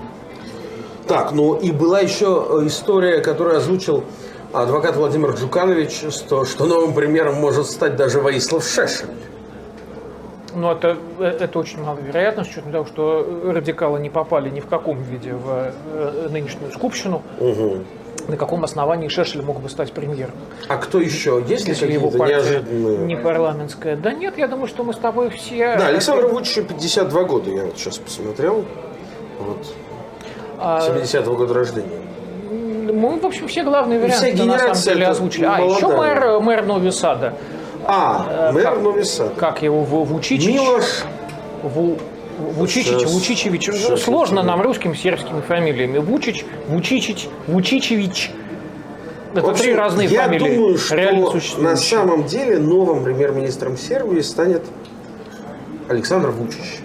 Так, 1.08 1.32
ну 1.32 1.56
и 1.56 1.72
была 1.72 2.02
еще 2.02 2.46
э, 2.50 2.68
история, 2.68 3.20
которую 3.20 3.58
озвучил 3.58 4.04
адвокат 4.52 4.96
Владимир 4.96 5.32
Джуканович, 5.32 6.14
что, 6.14 6.46
что 6.46 6.66
новым 6.66 6.94
примером 6.94 7.36
может 7.36 7.68
стать 7.68 7.96
даже 7.96 8.20
Ваислав 8.20 8.64
Шешин. 8.66 9.08
Но 10.58 10.72
это, 10.72 10.98
э, 11.20 11.38
это 11.40 11.60
очень 11.60 11.84
маловероятно, 11.84 12.44
с 12.44 12.48
учетом 12.48 12.72
того, 12.72 12.86
что 12.86 13.44
радикалы 13.46 14.00
не 14.00 14.10
попали 14.10 14.50
ни 14.50 14.60
в 14.60 14.66
каком 14.66 15.02
виде 15.04 15.34
в 15.34 15.72
э, 15.94 16.28
нынешнюю 16.32 16.72
скупщину. 16.72 17.22
На 18.28 18.36
каком 18.36 18.64
основании 18.64 19.08
Шешель 19.08 19.42
мог 19.44 19.62
бы 19.62 19.70
стать 19.70 19.94
премьером? 19.94 20.34
А 20.68 20.78
кто 20.78 21.00
еще? 21.00 21.42
Есть 21.48 21.68
ли 21.68 21.74
Если 21.74 21.92
его 21.92 22.10
партия 22.10 22.36
неожиданные? 22.38 22.98
не 23.06 23.16
парламентская. 23.16 23.96
Да 23.96 24.12
нет, 24.12 24.38
я 24.38 24.48
думаю, 24.48 24.68
что 24.68 24.84
мы 24.84 24.94
с 24.94 24.98
тобой 24.98 25.30
все... 25.30 25.78
Да, 25.78 25.88
Александру 25.88 26.28
Вучичу 26.30 26.64
52 26.66 27.24
года, 27.24 27.50
я 27.52 27.66
вот 27.66 27.78
сейчас 27.78 28.00
посмотрел. 28.00 28.66
Вот, 29.40 29.66
А, 30.60 30.82
70-го 30.90 31.36
года 31.36 31.54
рождения. 31.54 32.02
Мы, 32.92 33.20
в 33.20 33.26
общем, 33.26 33.48
все 33.48 33.64
главные 33.64 34.00
Ну, 34.00 34.08
вся 34.08 34.22
варианты 34.22 34.44
на 34.46 34.58
самом 34.58 34.76
деле 34.76 35.08
озвучили. 35.08 35.46
А, 35.46 35.58
молодая. 35.58 35.76
еще 35.78 35.88
мэр, 35.88 36.40
мэр 36.40 36.66
Нови 36.66 36.90
Сада. 36.90 37.34
А, 37.86 38.52
мэр 38.52 38.64
как- 38.64 38.82
Нови 38.82 39.04
Сад. 39.04 39.34
Как 39.38 39.62
его, 39.62 39.84
Вучичич? 39.84 40.48
Милош. 40.48 40.84
Ву- 41.64 42.00
Вучичич, 42.40 42.88
Сейчас- 43.00 43.12
Вучичевич. 43.12 43.66
сейчас 43.66 44.02
Сложно 44.04 44.40
я 44.40 44.46
нам 44.46 44.62
русским 44.62 44.96
сербскими 44.96 45.42
фамилиями. 45.42 45.98
Вучич, 45.98 46.46
Вучичич, 46.68 47.28
Вучичевич. 47.48 48.32
Это 49.34 49.42
В 49.46 49.50
общем, 49.50 49.64
три 49.64 49.74
разные 49.76 50.08
я 50.08 50.24
фамилии. 50.24 50.56
думаю, 50.56 50.78
что 50.78 51.62
на 51.62 51.76
самом 51.76 52.26
деле 52.26 52.60
новым 52.60 53.04
премьер-министром 53.04 53.76
Сербии 53.78 54.22
станет 54.22 54.64
Александр 55.90 56.30
Вучич. 56.30 56.80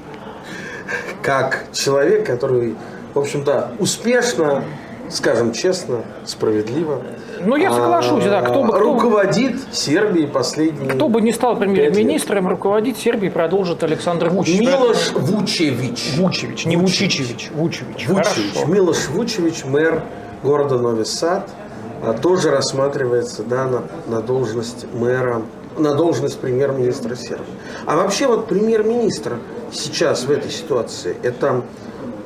Как 1.23 1.65
человек, 1.73 2.27
который, 2.27 2.75
в 3.15 3.19
общем-то, 3.19 3.73
успешно, 3.79 4.65
скажем 5.13 5.53
честно, 5.53 6.03
справедливо 6.25 7.03
Ну, 7.41 7.57
я 7.57 7.73
соглашусь, 7.73 8.25
да. 8.25 8.43
Кто 8.43 8.63
бы, 8.63 8.75
а, 8.75 8.77
кто, 8.77 8.79
руководит 8.79 9.57
Сербией 9.73 10.27
последние... 10.27 10.91
кто 10.91 11.09
бы 11.09 11.21
не 11.21 11.33
стал 11.33 11.57
премьер-министром, 11.57 12.49
руководить 12.49 12.97
Сербией 12.97 13.31
продолжит 13.31 13.83
Александр 13.83 14.31
Вучич. 14.31 14.61
Милош 14.61 15.13
Вучевич. 15.13 16.15
Вучевич, 16.17 16.67
не 16.67 16.77
Вучичевич. 16.77 17.51
Вучевич. 17.55 18.09
Вучевич. 18.09 18.67
Милош 18.67 19.09
Вучевич, 19.09 19.65
мэр 19.65 20.03
города 20.43 20.79
Нови 20.79 21.05
Сад, 21.05 21.49
а, 22.03 22.15
тоже 22.15 22.51
рассматривается 22.51 23.43
да, 23.43 23.67
на, 23.67 23.83
на 24.07 24.21
должность 24.23 24.87
мэра 24.93 25.43
на 25.79 25.95
должность 25.95 26.39
премьер-министра 26.39 27.17
Сербии. 27.17 27.47
А 27.87 27.97
вообще 27.97 28.27
вот 28.27 28.47
премьер-министр 28.47 29.39
сейчас 29.73 30.25
в 30.25 30.31
этой 30.31 30.51
ситуации 30.51 31.17
это 31.23 31.63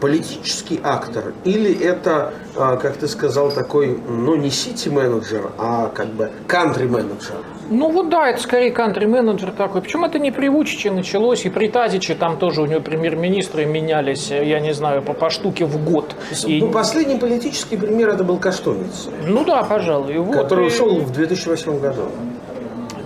политический 0.01 0.81
актор 0.83 1.35
или 1.45 1.73
это, 1.83 2.33
а, 2.57 2.77
как 2.77 2.97
ты 2.97 3.09
сказал, 3.09 3.51
такой, 3.51 3.99
ну 4.09 4.37
не 4.37 4.51
сити-менеджер, 4.51 5.51
а 5.59 5.89
как 5.89 6.09
бы 6.09 6.31
кантри-менеджер? 6.47 7.37
Ну 7.69 7.91
вот 7.91 8.11
да, 8.11 8.29
это 8.31 8.41
скорее 8.41 8.71
кантри-менеджер 8.71 9.51
такой. 9.51 9.83
Причем 9.83 10.05
это 10.05 10.19
не 10.19 10.31
при 10.31 10.49
Вучиче 10.49 10.91
началось, 10.91 11.45
и 11.45 11.51
при 11.51 11.69
Тазиче 11.69 12.15
там 12.15 12.39
тоже 12.39 12.63
у 12.63 12.67
него 12.67 12.81
премьер-министры 12.81 13.65
менялись, 13.65 14.31
я 14.31 14.61
не 14.61 14.73
знаю, 14.73 15.03
по, 15.03 15.15
по 15.15 15.31
штуке 15.31 15.65
в 15.65 15.83
год. 15.85 16.15
И... 16.47 16.61
Ну, 16.61 16.71
последний 16.71 17.17
политический 17.19 17.77
пример 17.77 18.11
это 18.11 18.23
был 18.23 18.39
Каштовниц. 18.39 19.09
Ну 19.27 19.45
да, 19.45 19.65
пожалуй. 19.65 20.19
Вот, 20.19 20.37
который 20.37 20.67
и... 20.67 20.69
ушел 20.69 21.01
в 21.01 21.13
2008 21.13 21.81
году. 21.81 22.03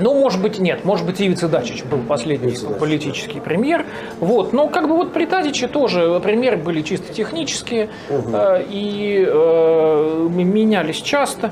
Ну, 0.00 0.14
может 0.14 0.40
быть, 0.40 0.58
нет. 0.58 0.84
Может 0.84 1.04
быть, 1.06 1.20
Ивица 1.20 1.46
Дачич 1.46 1.84
был 1.84 1.98
последний 1.98 2.48
Ивица 2.48 2.68
политический 2.68 3.34
Дачич. 3.34 3.44
премьер. 3.44 3.86
Вот. 4.18 4.52
Но 4.52 4.68
как 4.68 4.88
бы 4.88 4.96
вот 4.96 5.12
при 5.12 5.26
Тадиче 5.26 5.68
тоже 5.68 6.20
премьеры 6.20 6.56
были 6.56 6.80
чисто 6.80 7.12
технические 7.12 7.90
угу. 8.08 8.30
э, 8.32 8.64
и 8.68 9.24
э, 9.28 10.28
менялись 10.30 10.96
часто. 10.96 11.50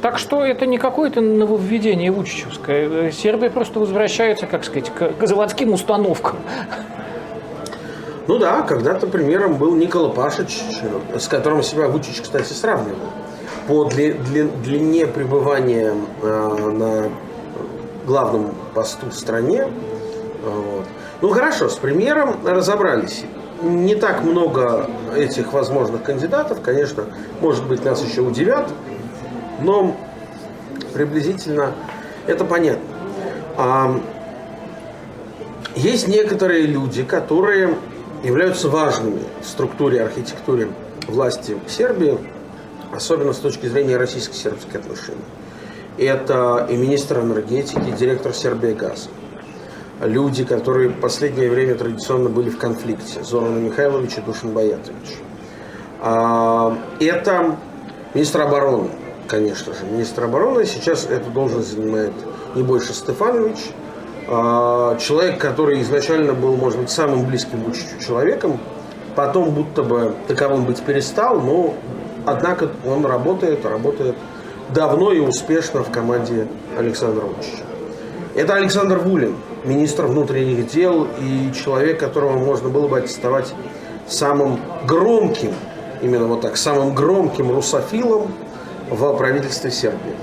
Так 0.00 0.18
что 0.18 0.44
это 0.44 0.64
не 0.64 0.78
какое-то 0.78 1.20
нововведение 1.20 2.10
Вучичевское. 2.10 3.10
Сербия 3.10 3.50
просто 3.50 3.78
возвращается, 3.78 4.46
как 4.46 4.64
сказать, 4.64 4.90
к, 4.90 5.26
заводским 5.26 5.72
установкам. 5.72 6.38
Ну 8.26 8.38
да, 8.38 8.62
когда-то 8.62 9.06
премьером 9.06 9.54
был 9.54 9.74
Никола 9.76 10.08
Пашич, 10.08 10.60
с 11.16 11.28
которым 11.28 11.62
себя 11.62 11.88
Вучич, 11.88 12.22
кстати, 12.22 12.52
сравнивал. 12.52 12.96
По 13.68 13.84
длине 13.84 15.06
пребывания 15.06 15.92
э, 16.22 16.70
на 16.72 17.10
главном 18.06 18.54
посту 18.74 19.06
в 19.10 19.14
стране. 19.14 19.68
Вот. 20.44 20.86
Ну 21.20 21.30
хорошо, 21.30 21.68
с 21.68 21.76
премьером 21.76 22.36
разобрались. 22.46 23.24
Не 23.62 23.94
так 23.94 24.22
много 24.22 24.88
этих 25.14 25.52
возможных 25.52 26.02
кандидатов, 26.02 26.60
конечно, 26.60 27.04
может 27.40 27.66
быть, 27.66 27.84
нас 27.84 28.04
еще 28.04 28.20
удивят, 28.20 28.68
но 29.60 29.96
приблизительно 30.92 31.72
это 32.26 32.44
понятно. 32.44 32.84
А, 33.56 33.98
есть 35.74 36.06
некоторые 36.06 36.62
люди, 36.62 37.02
которые 37.02 37.76
являются 38.22 38.68
важными 38.68 39.22
в 39.42 39.46
структуре, 39.46 40.02
архитектуре 40.02 40.68
власти 41.06 41.56
Сербии, 41.68 42.18
особенно 42.92 43.32
с 43.32 43.38
точки 43.38 43.66
зрения 43.66 43.96
российско-сербских 43.96 44.74
отношений. 44.74 45.18
Это 45.98 46.66
и 46.68 46.76
министр 46.76 47.20
энергетики, 47.20 47.88
и 47.88 47.92
директор 47.92 48.34
Сербия 48.34 48.74
Газ. 48.74 49.08
Люди, 50.00 50.44
которые 50.44 50.90
в 50.90 51.00
последнее 51.00 51.48
время 51.48 51.74
традиционно 51.74 52.28
были 52.28 52.50
в 52.50 52.58
конфликте. 52.58 53.22
Зоран 53.22 53.64
Михайлович 53.64 54.18
и 54.18 54.20
Душин 54.20 54.50
Баятович. 54.50 55.16
А, 56.02 56.76
это 57.00 57.56
министр 58.12 58.42
обороны, 58.42 58.90
конечно 59.26 59.72
же. 59.72 59.86
Министр 59.90 60.24
обороны 60.24 60.66
сейчас 60.66 61.06
эту 61.06 61.30
должность 61.30 61.72
занимает 61.72 62.12
не 62.54 62.62
больше 62.62 62.92
Стефанович. 62.92 63.70
А, 64.28 64.98
человек, 64.98 65.38
который 65.38 65.80
изначально 65.80 66.34
был, 66.34 66.56
может 66.56 66.78
быть, 66.78 66.90
самым 66.90 67.24
близким 67.24 67.60
Вучичу 67.60 67.98
человеком, 68.06 68.60
потом 69.14 69.52
будто 69.52 69.82
бы 69.82 70.14
таковым 70.28 70.66
быть 70.66 70.82
перестал, 70.82 71.40
но 71.40 71.72
однако 72.26 72.68
он 72.84 73.06
работает, 73.06 73.64
работает 73.64 74.14
давно 74.70 75.12
и 75.12 75.20
успешно 75.20 75.82
в 75.82 75.90
команде 75.90 76.46
Александра 76.78 77.22
Вучича. 77.22 77.64
Это 78.34 78.54
Александр 78.54 78.98
Вулин, 78.98 79.36
министр 79.64 80.06
внутренних 80.06 80.66
дел 80.68 81.06
и 81.20 81.52
человек, 81.52 81.98
которого 81.98 82.36
можно 82.36 82.68
было 82.68 82.86
бы 82.86 82.98
аттестовать 82.98 83.54
самым 84.06 84.60
громким, 84.86 85.52
именно 86.02 86.26
вот 86.26 86.42
так, 86.42 86.56
самым 86.56 86.94
громким 86.94 87.50
русофилом 87.50 88.32
в 88.90 89.16
правительстве 89.16 89.70
Сербии. 89.70 90.14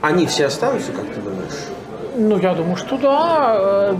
Они 0.00 0.26
все 0.26 0.46
останутся, 0.46 0.92
как 0.92 1.04
ты 1.14 1.20
думаешь? 1.20 1.68
Ну, 2.16 2.38
я 2.38 2.54
думаю, 2.54 2.76
что 2.76 2.96
да. 2.96 3.56
Э, 3.58 3.94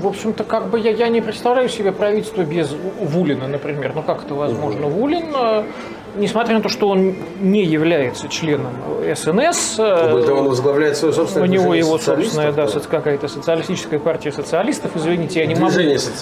в 0.00 0.06
общем-то, 0.06 0.44
как 0.44 0.68
бы 0.68 0.78
я, 0.78 0.90
я 0.90 1.08
не 1.08 1.20
представляю 1.20 1.68
себе 1.68 1.92
правительство 1.92 2.42
без 2.42 2.70
Вулина, 3.00 3.48
например. 3.48 3.92
Ну, 3.94 4.02
как 4.02 4.24
это 4.24 4.34
возможно? 4.34 4.86
Вулин 4.86 5.34
э, 5.34 5.64
несмотря 6.16 6.56
на 6.56 6.62
то, 6.62 6.68
что 6.68 6.88
он 6.88 7.14
не 7.40 7.64
является 7.64 8.28
членом 8.28 8.72
СНС, 9.14 9.76
Более 9.76 10.32
он 10.32 10.48
возглавляет 10.48 10.96
свое 10.96 11.14
собственное 11.14 11.48
У 11.48 11.50
него 11.50 11.74
его 11.74 11.98
собственная, 11.98 12.52
да, 12.52 12.66
какая-то 12.90 13.28
социалистическая 13.28 13.98
партия 13.98 14.32
социалистов, 14.32 14.92
извините, 14.94 15.40
я 15.40 15.46
не 15.46 15.54
могу 15.54 15.74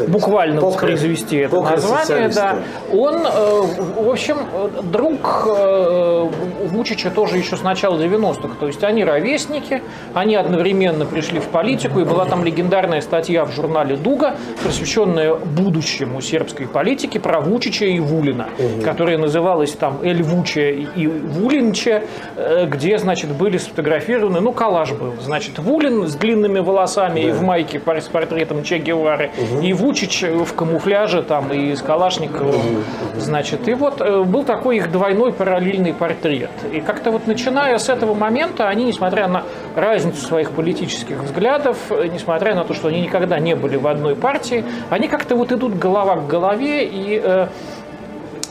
буквально 0.09 0.61
воспроизвести 0.61 1.37
это 1.37 1.61
название, 1.61 2.29
да. 2.29 2.59
Он, 2.93 3.27
э, 3.27 3.63
в 3.97 4.11
общем, 4.11 4.37
друг 4.83 5.47
э, 5.47 6.29
Вучича 6.67 7.11
тоже 7.11 7.39
еще 7.39 7.57
с 7.57 7.63
начала 7.63 7.97
90-х, 7.97 8.55
то 8.61 8.67
есть 8.67 8.85
они 8.85 9.05
ровесники, 9.05 9.83
они 10.15 10.35
одновременно 10.37 11.07
пришли 11.07 11.41
в 11.41 11.47
политику, 11.47 12.01
и 12.01 12.05
была 12.05 12.27
там 12.27 12.45
легендарная 12.45 13.01
статья 13.01 13.45
в 13.45 13.53
журнале 13.53 13.97
«Дуга», 13.97 14.37
посвященная 14.65 15.35
будущему 15.35 16.21
сербской 16.21 16.67
политики 16.67 17.19
про 17.19 17.41
Вучича 17.41 17.87
и 17.87 17.99
Вулина, 18.01 18.49
угу. 18.59 18.83
которая 18.83 19.19
называлась 19.19 19.73
там 19.79 20.01
Эль 20.03 20.23
Вуча 20.23 20.71
и 20.71 21.07
Вулинча, 21.07 22.03
э, 22.37 22.67
где, 22.67 22.99
значит, 22.99 23.31
были 23.31 23.59
сфотографированы, 23.59 24.41
ну, 24.41 24.53
коллаж 24.53 24.93
был, 24.93 25.15
значит, 25.21 25.59
Вулин 25.59 26.07
с 26.07 26.15
длинными 26.15 26.59
волосами 26.59 27.23
да. 27.23 27.29
и 27.29 27.33
в 27.33 27.43
майке 27.43 27.81
с 27.81 28.09
портретом 28.09 28.63
Че 28.63 28.79
Гевары, 28.79 29.31
угу. 29.37 29.63
и 29.63 29.73
Вучич 29.73 30.23
в 30.23 30.55
камуфляже 30.55 31.23
там 31.23 31.53
и 31.53 31.75
с 31.75 31.83
Калашниковым, 31.83 32.55
угу. 32.55 32.83
значит, 33.17 33.69
и 33.69 33.75
вот 33.75 34.01
э, 34.01 34.23
был 34.23 34.45
такой 34.45 34.79
их 34.79 34.91
двойной 34.93 35.33
параллельный 35.33 35.95
портрет. 35.95 36.51
И 36.73 36.81
как-то 36.81 37.11
вот 37.11 37.27
начиная 37.27 37.79
с 37.79 37.89
этого 37.89 38.15
момента, 38.15 38.69
они, 38.69 38.85
несмотря 38.85 39.29
на 39.29 39.45
разницу 39.75 40.25
своих 40.25 40.53
политических 40.53 41.23
взглядов, 41.23 41.79
э, 41.91 42.09
несмотря 42.13 42.55
на 42.55 42.65
то, 42.65 42.75
что 42.75 42.89
они 42.89 43.01
никогда 43.01 43.39
не 43.39 43.55
были 43.55 43.77
в 43.77 43.87
одной 43.87 44.17
партии, 44.17 44.65
они 44.91 45.09
как-то 45.09 45.37
вот 45.37 45.53
идут 45.53 45.79
голова 45.79 46.17
к 46.17 46.27
голове 46.27 46.85
и 46.85 47.47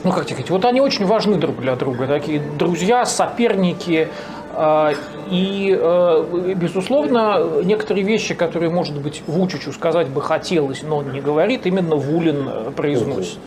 ну 0.04 0.12
как 0.12 0.26
сказать, 0.26 0.50
вот 0.50 0.66
они 0.66 0.82
очень 0.82 1.06
важны 1.06 1.38
друг 1.38 1.60
для 1.60 1.76
друга, 1.76 2.08
такие 2.08 2.40
друзья, 2.40 3.06
соперники, 3.06 4.10
а, 4.54 4.94
и, 5.30 5.78
э, 5.80 6.54
безусловно, 6.56 7.62
некоторые 7.64 8.04
вещи, 8.06 8.34
которые, 8.34 8.72
может 8.72 9.00
быть, 9.00 9.22
Вучичу 9.28 9.72
сказать 9.72 10.10
бы 10.10 10.22
хотелось, 10.22 10.82
но 10.84 11.04
не 11.04 11.22
говорит, 11.22 11.66
именно 11.66 11.96
Вулин 11.96 12.48
э, 12.48 12.72
произносит. 12.72 13.40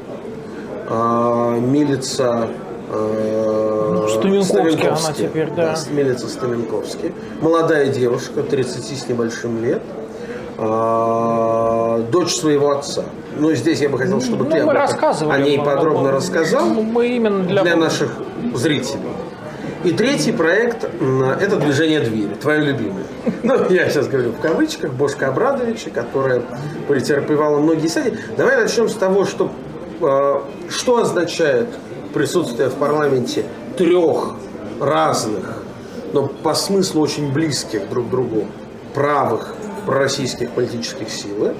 а, 0.89 1.57
милица 1.59 2.49
ну, 2.91 4.07
Стаменковский 4.07 4.87
она 4.87 5.13
теперь, 5.13 5.49
да. 5.49 5.73
да 5.73 5.91
милица 5.91 6.27
Стаменковский. 6.27 7.11
Молодая 7.41 7.87
девушка, 7.87 8.43
30 8.43 8.99
с 8.99 9.07
небольшим 9.07 9.63
лет, 9.63 9.81
а, 10.57 11.99
дочь 12.11 12.35
своего 12.35 12.71
отца. 12.71 13.03
Ну, 13.37 13.53
здесь 13.55 13.81
я 13.81 13.89
бы 13.89 13.97
хотел, 13.97 14.21
чтобы 14.21 14.45
ну, 14.45 14.51
ты 14.51 14.59
об 14.59 14.69
о 14.69 15.39
ней 15.39 15.57
подробно 15.57 16.11
рассказал 16.11 16.67
мы 16.69 17.07
именно 17.07 17.43
для, 17.43 17.63
для 17.63 17.75
наших 17.75 18.11
зрителей. 18.53 19.01
И 19.83 19.91
третий 19.91 20.31
проект– 20.31 20.83
это 21.41 21.57
«Движение 21.57 21.99
двери», 21.99 22.35
твое 22.35 22.61
любимое. 22.61 23.03
Ну, 23.43 23.69
я 23.69 23.89
сейчас 23.89 24.07
говорю 24.07 24.31
в 24.31 24.39
кавычках, 24.39 24.93
Бошка 24.93 25.27
Абрадовича, 25.27 25.89
которая 25.89 26.41
претерпевала 26.87 27.59
многие 27.59 27.87
стадии. 27.87 28.17
Давай 28.37 28.61
начнем 28.61 28.87
с 28.87 28.93
того, 28.93 29.25
что, 29.25 29.51
э, 29.99 30.69
что 30.69 30.99
означает 30.99 31.67
присутствие 32.13 32.69
в 32.69 32.75
парламенте 32.75 33.43
трех 33.77 34.35
разных, 34.79 35.63
но 36.13 36.27
по 36.27 36.53
смыслу 36.53 37.01
очень 37.01 37.33
близких 37.33 37.89
друг 37.89 38.07
к 38.07 38.09
другу 38.09 38.45
правых 38.93 39.55
пророссийских 39.85 40.51
политических 40.51 41.09
сил. 41.09 41.53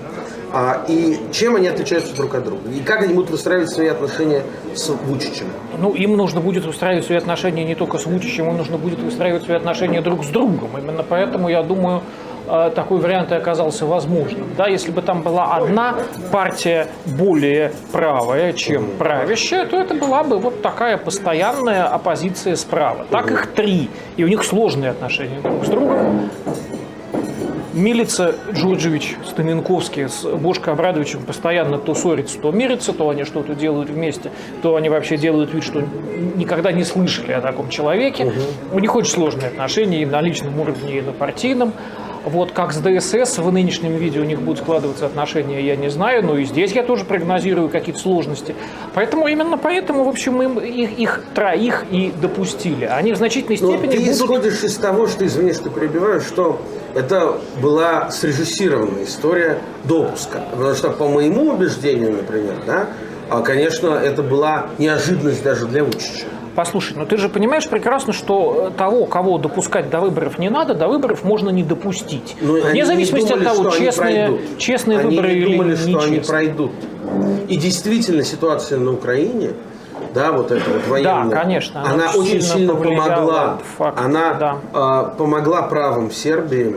А, 0.56 0.86
и 0.88 1.18
чем 1.32 1.56
они 1.56 1.68
отличаются 1.68 2.16
друг 2.16 2.36
от 2.36 2.44
друга? 2.44 2.70
И 2.70 2.80
как 2.82 3.02
они 3.02 3.16
будут 3.16 3.32
выстраивать 3.32 3.72
свои 3.72 3.88
отношения 3.88 4.44
с 4.76 4.88
Вучичем? 4.90 5.48
Ну, 5.80 5.94
им 5.94 6.16
нужно 6.16 6.42
будет 6.42 6.64
выстраивать 6.66 7.06
свои 7.06 7.18
отношения 7.18 7.64
не 7.64 7.74
только 7.74 7.98
с 7.98 8.06
Вучичем, 8.06 8.50
им 8.50 8.58
нужно 8.58 8.78
будет 8.78 9.00
выстраивать 9.00 9.44
свои 9.44 9.58
отношения 9.58 10.02
друг 10.02 10.24
с 10.24 10.28
другом. 10.28 10.78
Именно 10.78 11.02
поэтому, 11.02 11.50
я 11.50 11.64
думаю, 11.64 12.04
э, 12.48 12.72
такой 12.76 13.00
вариант 13.00 13.32
и 13.32 13.36
оказался 13.36 13.88
возможным. 13.88 14.54
Да, 14.56 14.68
если 14.68 14.92
бы 14.92 15.02
там 15.02 15.24
была 15.24 15.56
одна 15.56 15.96
партия 16.32 16.88
более 17.06 17.74
правая, 17.92 18.54
чем 18.54 18.92
правящая, 19.00 19.66
то 19.66 19.76
это 19.76 19.96
была 19.96 20.24
бы 20.24 20.38
вот 20.38 20.62
такая 20.62 20.98
постоянная 20.98 21.88
оппозиция 21.88 22.56
справа. 22.56 23.08
Так 23.10 23.32
их 23.32 23.48
три, 23.48 23.90
и 24.18 24.24
у 24.24 24.28
них 24.28 24.44
сложные 24.44 24.92
отношения 24.92 25.40
друг 25.42 25.66
с 25.66 25.70
другом. 25.70 26.30
Милица 27.74 28.36
Джорджевич 28.52 29.16
Стаменковский 29.26 30.08
с 30.08 30.24
Бошко 30.24 30.72
Абрадовичем 30.72 31.24
постоянно 31.24 31.80
то 31.80 31.96
ссорятся, 31.96 32.38
то 32.40 32.52
мирятся, 32.52 32.94
то 32.94 33.10
они 33.10 33.24
что-то 33.24 33.56
делают 33.56 33.90
вместе, 33.90 34.32
то 34.62 34.76
они 34.76 34.90
вообще 34.90 35.18
делают 35.18 35.54
вид, 35.54 35.64
что 35.64 35.84
никогда 36.36 36.72
не 36.72 36.84
слышали 36.84 37.32
о 37.32 37.42
таком 37.42 37.70
человеке. 37.70 38.26
Угу. 38.26 38.78
У 38.78 38.80
них 38.80 38.96
очень 38.96 39.12
сложные 39.12 39.48
отношения 39.48 40.04
и 40.04 40.06
на 40.06 40.22
личном 40.22 40.60
уровне, 40.60 41.00
и 41.00 41.02
на 41.02 41.14
партийном. 41.14 41.74
Вот 42.26 42.54
как 42.54 42.72
с 42.72 42.78
ДСС 42.78 43.38
в 43.38 43.52
нынешнем 43.52 43.96
виде 43.98 44.20
у 44.20 44.24
них 44.24 44.42
будут 44.42 44.64
складываться 44.64 45.06
отношения, 45.06 45.62
я 45.62 45.76
не 45.76 45.90
знаю, 45.90 46.26
но 46.26 46.38
и 46.38 46.46
здесь 46.46 46.72
я 46.72 46.84
тоже 46.84 47.04
прогнозирую 47.04 47.70
какие-то 47.70 48.00
сложности. 48.00 48.56
Поэтому 48.94 49.28
именно 49.28 49.58
поэтому, 49.58 50.06
в 50.06 50.08
общем, 50.08 50.42
им 50.42 50.60
их, 50.60 50.98
их 50.98 51.22
троих 51.34 51.86
и 51.92 52.14
допустили. 52.22 52.86
Они 52.86 53.12
в 53.14 53.18
значительной 53.18 53.58
степени 53.58 53.76
но 53.76 53.92
ты 53.92 53.98
будут... 53.98 54.10
исходишь 54.10 54.64
из 54.64 54.76
того, 54.78 55.08
что, 55.08 55.26
извини, 55.26 55.54
что 55.54 55.70
перебиваю, 55.70 56.22
что 56.22 56.62
это 56.96 57.40
была 57.62 58.10
срежиссированная 58.12 59.04
история 59.04 59.60
допуска. 59.84 60.44
Потому 60.52 60.76
что, 60.76 60.90
по 60.92 61.10
моему 61.10 61.52
убеждению, 61.52 62.14
например, 62.14 62.56
да, 62.66 62.88
а, 63.30 63.42
конечно, 63.42 63.88
это 63.88 64.22
была 64.22 64.68
неожиданность 64.78 65.44
даже 65.44 65.66
для 65.66 65.84
Вучича. 65.84 66.28
Послушай, 66.56 66.94
ну 66.98 67.06
ты 67.06 67.18
же 67.18 67.30
понимаешь 67.30 67.68
прекрасно, 67.68 68.14
что 68.14 68.70
э, 68.70 68.78
того, 68.78 69.06
кого 69.06 69.40
допускать 69.40 69.90
до 69.90 70.00
выборов 70.00 70.38
не 70.38 70.50
надо, 70.50 70.76
до 70.76 70.88
выборов 70.88 71.24
можно 71.24 71.50
не 71.50 71.64
допустить. 71.64 72.36
Но 72.42 72.54
ну, 72.54 72.62
Вне 72.62 72.86
зависимости 72.86 73.30
думали, 73.30 73.48
от 73.48 73.56
того, 73.56 73.70
честные, 73.72 74.40
честные 74.58 75.00
они 75.00 75.16
выборы 75.16 75.34
не 75.34 75.46
думали, 75.46 75.70
или 75.70 75.76
что 75.76 75.88
нечестные. 75.90 76.18
они 76.18 76.20
пройдут. 76.28 76.72
И 77.48 77.58
действительно 77.58 78.24
ситуация 78.24 78.78
на 78.80 78.94
Украине, 78.94 79.52
да, 80.14 80.32
вот 80.32 80.52
эта 80.52 80.70
вот 80.70 80.88
военная, 80.88 81.26
да, 81.26 81.42
конечно, 81.42 81.82
она, 81.82 81.94
она 81.94 82.12
очень 82.12 82.42
сильно, 82.42 82.44
сильно 82.44 82.76
помогла. 82.76 83.60
Факт, 83.78 84.00
она 84.00 84.34
да. 84.34 84.58
э, 84.74 85.18
помогла 85.18 85.64
правым 85.64 86.12
Сербии 86.12 86.76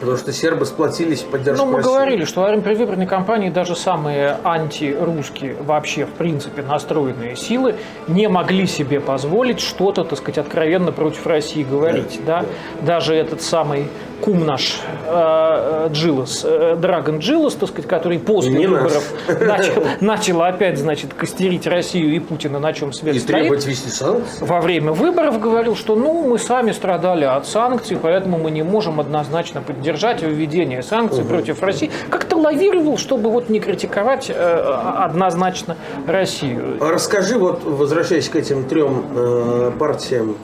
Потому 0.00 0.16
что 0.16 0.32
сербы 0.32 0.66
сплотились 0.66 1.22
в 1.22 1.26
поддержку 1.26 1.64
Ну, 1.64 1.70
мы 1.70 1.78
России. 1.78 1.90
говорили, 1.90 2.24
что 2.24 2.40
во 2.40 2.48
время 2.48 2.62
предвыборной 2.62 3.06
кампании 3.06 3.50
даже 3.50 3.76
самые 3.76 4.38
антирусские, 4.44 5.56
вообще, 5.60 6.04
в 6.06 6.10
принципе, 6.10 6.62
настроенные 6.62 7.36
силы 7.36 7.76
не 8.08 8.28
могли 8.28 8.66
себе 8.66 9.00
позволить 9.00 9.60
что-то, 9.60 10.04
так 10.04 10.18
сказать, 10.18 10.38
откровенно 10.38 10.92
против 10.92 11.26
России 11.26 11.62
говорить. 11.62 12.20
Да, 12.26 12.40
да? 12.40 12.46
да. 12.80 12.86
Даже 12.86 13.14
этот 13.14 13.42
самый 13.42 13.88
кум 14.20 14.44
наш 14.44 14.80
э, 15.06 15.88
Джилос, 15.92 16.42
э, 16.44 16.76
Драгон 16.76 17.18
Джилос, 17.18 17.54
так 17.54 17.68
сказать, 17.68 17.88
который 17.88 18.18
после 18.18 18.52
не 18.52 18.66
выборов 18.66 19.12
начал, 19.28 19.84
начал 20.00 20.42
опять, 20.42 20.78
значит, 20.78 21.14
костерить 21.14 21.66
Россию 21.66 22.14
и 22.14 22.18
Путина, 22.18 22.58
на 22.58 22.72
чем 22.72 22.92
свет 22.92 23.14
и 23.14 23.18
стоит. 23.18 23.36
требовать 23.36 23.66
вести 23.66 23.90
санкции. 23.90 24.44
Во 24.44 24.60
время 24.60 24.92
выборов 24.92 25.40
говорил, 25.40 25.76
что 25.76 25.96
ну, 25.96 26.26
мы 26.28 26.38
сами 26.38 26.72
страдали 26.72 27.24
от 27.24 27.46
санкций, 27.46 27.98
поэтому 28.00 28.38
мы 28.38 28.50
не 28.50 28.62
можем 28.62 29.00
однозначно 29.00 29.60
поддержать 29.60 30.22
введение 30.22 30.82
санкций 30.82 31.22
угу. 31.22 31.30
против 31.30 31.62
России. 31.62 31.90
Как-то 32.10 32.36
лавировал, 32.36 32.98
чтобы 32.98 33.30
вот 33.30 33.48
не 33.48 33.60
критиковать 33.60 34.30
э, 34.30 34.34
однозначно 34.34 35.76
Россию. 36.06 36.78
А 36.80 36.90
расскажи, 36.90 37.38
вот 37.38 37.64
возвращаясь 37.64 38.28
к 38.28 38.36
этим 38.36 38.64
трем 38.64 39.04
э, 39.14 39.72
партиям 39.78 40.36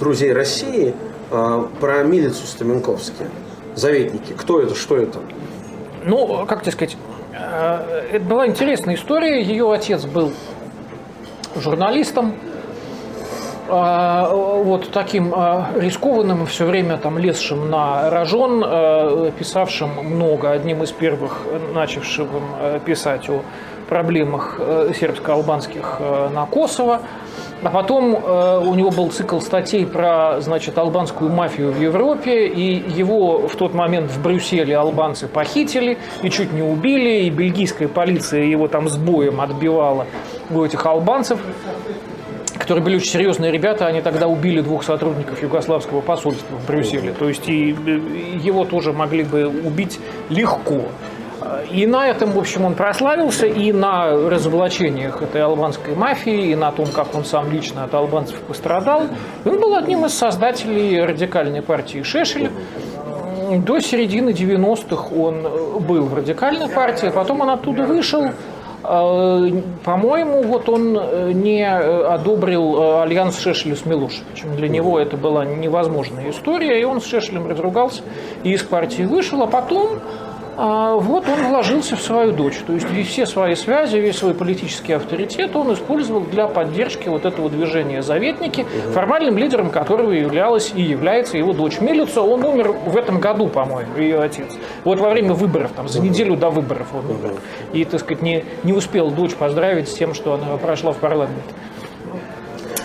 друзей 0.00 0.32
России, 0.32 0.88
э, 0.88 1.13
про 1.28 2.02
милицу 2.04 2.46
Стаменковские, 2.46 3.28
заветники. 3.74 4.32
Кто 4.32 4.60
это, 4.60 4.74
что 4.74 4.96
это? 4.96 5.20
Ну, 6.04 6.44
как 6.46 6.62
тебе 6.62 6.72
сказать, 6.72 6.96
э, 7.32 8.08
это 8.12 8.24
была 8.24 8.46
интересная 8.46 8.94
история. 8.94 9.42
Ее 9.42 9.72
отец 9.72 10.04
был 10.04 10.32
журналистом, 11.56 12.34
а, 13.66 14.28
вот 14.28 14.90
таким 14.90 15.32
а, 15.34 15.70
рискованным, 15.74 16.44
все 16.44 16.66
время 16.66 16.98
там 16.98 17.16
лезшим 17.16 17.70
на 17.70 18.10
рожон, 18.10 18.62
а, 18.64 19.30
писавшим 19.30 19.88
много, 20.04 20.50
одним 20.50 20.82
из 20.82 20.92
первых 20.92 21.38
начавшим 21.72 22.28
писать 22.84 23.28
о 23.30 23.42
проблемах 23.88 24.60
сербско-албанских 24.98 26.00
на 26.32 26.46
Косово. 26.46 27.00
А 27.64 27.70
потом 27.70 28.14
у 28.14 28.74
него 28.74 28.90
был 28.90 29.10
цикл 29.10 29.40
статей 29.40 29.86
про, 29.86 30.40
значит, 30.40 30.76
албанскую 30.76 31.30
мафию 31.30 31.72
в 31.72 31.80
Европе, 31.80 32.46
и 32.46 32.90
его 32.90 33.48
в 33.48 33.56
тот 33.56 33.72
момент 33.72 34.10
в 34.10 34.22
Брюсселе 34.22 34.76
албанцы 34.76 35.28
похитили 35.28 35.96
и 36.22 36.28
чуть 36.28 36.52
не 36.52 36.62
убили, 36.62 37.24
и 37.24 37.30
бельгийская 37.30 37.88
полиция 37.88 38.44
его 38.44 38.68
там 38.68 38.88
с 38.88 38.96
боем 38.98 39.40
отбивала 39.40 40.06
у 40.50 40.62
этих 40.62 40.84
албанцев 40.84 41.40
которые 42.56 42.82
были 42.82 42.96
очень 42.96 43.10
серьезные 43.10 43.52
ребята, 43.52 43.86
они 43.86 44.00
тогда 44.00 44.26
убили 44.26 44.62
двух 44.62 44.84
сотрудников 44.84 45.42
югославского 45.42 46.00
посольства 46.00 46.56
в 46.56 46.66
Брюсселе. 46.66 47.12
То 47.12 47.28
есть 47.28 47.46
и 47.46 47.76
его 48.42 48.64
тоже 48.64 48.92
могли 48.94 49.22
бы 49.22 49.46
убить 49.46 50.00
легко. 50.30 50.86
И 51.70 51.86
на 51.86 52.08
этом, 52.08 52.32
в 52.32 52.38
общем, 52.38 52.64
он 52.64 52.74
прославился, 52.74 53.46
и 53.46 53.72
на 53.72 54.10
разоблачениях 54.10 55.22
этой 55.22 55.42
албанской 55.42 55.94
мафии, 55.94 56.50
и 56.50 56.54
на 56.54 56.72
том, 56.72 56.86
как 56.86 57.14
он 57.14 57.24
сам 57.24 57.50
лично 57.52 57.84
от 57.84 57.94
албанцев 57.94 58.40
пострадал. 58.40 59.02
Он 59.44 59.60
был 59.60 59.76
одним 59.76 60.06
из 60.06 60.14
создателей 60.14 61.02
радикальной 61.02 61.62
партии 61.62 62.02
Шешеля. 62.02 62.50
До 63.58 63.78
середины 63.80 64.30
90-х 64.30 65.14
он 65.14 65.82
был 65.84 66.04
в 66.06 66.14
радикальной 66.14 66.68
партии, 66.68 67.10
потом 67.14 67.42
он 67.42 67.50
оттуда 67.50 67.84
вышел, 67.84 68.30
Э, 68.86 69.50
по-моему, 69.82 70.42
вот 70.42 70.68
он 70.68 70.98
э, 70.98 71.32
не 71.32 71.62
э, 71.62 72.04
одобрил 72.04 73.00
альянс 73.00 73.38
Шешеля 73.38 73.76
с 73.76 73.86
Милошевичем. 73.86 74.54
Для 74.56 74.68
него 74.68 75.00
это 75.00 75.16
была 75.16 75.44
невозможная 75.46 76.30
история, 76.30 76.80
и 76.80 76.84
он 76.84 77.00
с 77.00 77.06
Шешелем 77.06 77.48
разругался 77.48 78.02
и 78.42 78.52
из 78.52 78.62
партии 78.62 79.04
вышел, 79.04 79.42
а 79.42 79.46
потом 79.46 80.00
А, 80.00 80.23
вот 80.56 81.28
он 81.28 81.48
вложился 81.48 81.96
в 81.96 82.02
свою 82.02 82.32
дочь. 82.32 82.58
То 82.66 82.72
есть 82.72 82.86
все 83.08 83.26
свои 83.26 83.54
связи, 83.54 83.96
весь 83.96 84.18
свой 84.18 84.34
политический 84.34 84.92
авторитет 84.92 85.54
он 85.56 85.72
использовал 85.72 86.20
для 86.20 86.46
поддержки 86.46 87.08
вот 87.08 87.24
этого 87.24 87.50
движения 87.50 88.02
«Заветники», 88.02 88.66
формальным 88.92 89.38
лидером 89.38 89.70
которого 89.70 90.12
являлась 90.12 90.72
и 90.74 90.82
является 90.82 91.38
его 91.38 91.52
дочь. 91.52 91.80
Милица, 91.80 92.22
он 92.22 92.44
умер 92.44 92.72
в 92.86 92.96
этом 92.96 93.20
году, 93.20 93.48
по-моему, 93.48 93.96
ее 93.96 94.20
отец. 94.20 94.52
Вот 94.84 94.98
во 95.00 95.10
время 95.10 95.34
выборов, 95.34 95.72
там, 95.74 95.88
за 95.88 96.00
неделю 96.00 96.36
до 96.36 96.50
выборов 96.50 96.88
он 96.94 97.10
умер. 97.10 97.34
И, 97.72 97.84
так 97.84 98.00
сказать, 98.00 98.22
не, 98.22 98.44
не 98.62 98.72
успел 98.72 99.10
дочь 99.10 99.34
поздравить 99.34 99.88
с 99.88 99.94
тем, 99.94 100.14
что 100.14 100.34
она 100.34 100.56
прошла 100.56 100.92
в 100.92 100.96
парламент. 100.96 101.44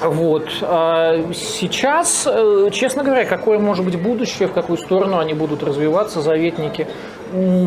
Вот. 0.02 0.48
А 0.62 1.34
сейчас, 1.34 2.26
э, 2.26 2.70
честно 2.72 3.04
говоря, 3.04 3.26
какое 3.26 3.60
может 3.60 3.84
быть 3.84 4.02
будущее, 4.02 4.48
в 4.48 4.54
какую 4.54 4.78
сторону 4.78 5.20
они 5.20 5.34
будут 5.34 5.62
развиваться, 5.62 6.22
заветники, 6.22 6.88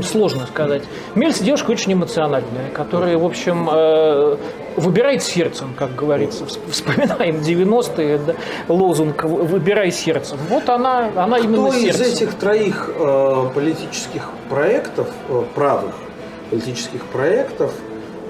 сложно 0.02 0.46
сказать. 0.46 0.82
Мельс 1.14 1.38
девушка 1.38 1.70
очень 1.70 1.92
эмоциональная, 1.92 2.70
которая, 2.72 3.18
в 3.18 3.24
общем, 3.24 3.68
э, 3.70 4.36
выбирает 4.76 5.22
сердцем, 5.22 5.74
как 5.78 5.94
говорится. 5.94 6.44
Вспоминаем 6.68 7.36
90-е, 7.36 8.18
да, 8.18 8.34
лозунг 8.68 9.24
«выбирай 9.24 9.90
сердцем». 9.90 10.38
Вот 10.48 10.68
она, 10.68 11.10
она 11.16 11.38
Кто 11.38 11.46
именно 11.46 11.68
из 11.68 11.96
сердцем. 11.96 12.06
этих 12.06 12.34
троих 12.34 12.90
э, 12.94 13.46
политических 13.54 14.28
проектов, 14.48 15.08
э, 15.28 15.42
правых 15.54 15.94
политических 16.50 17.04
проектов, 17.06 17.72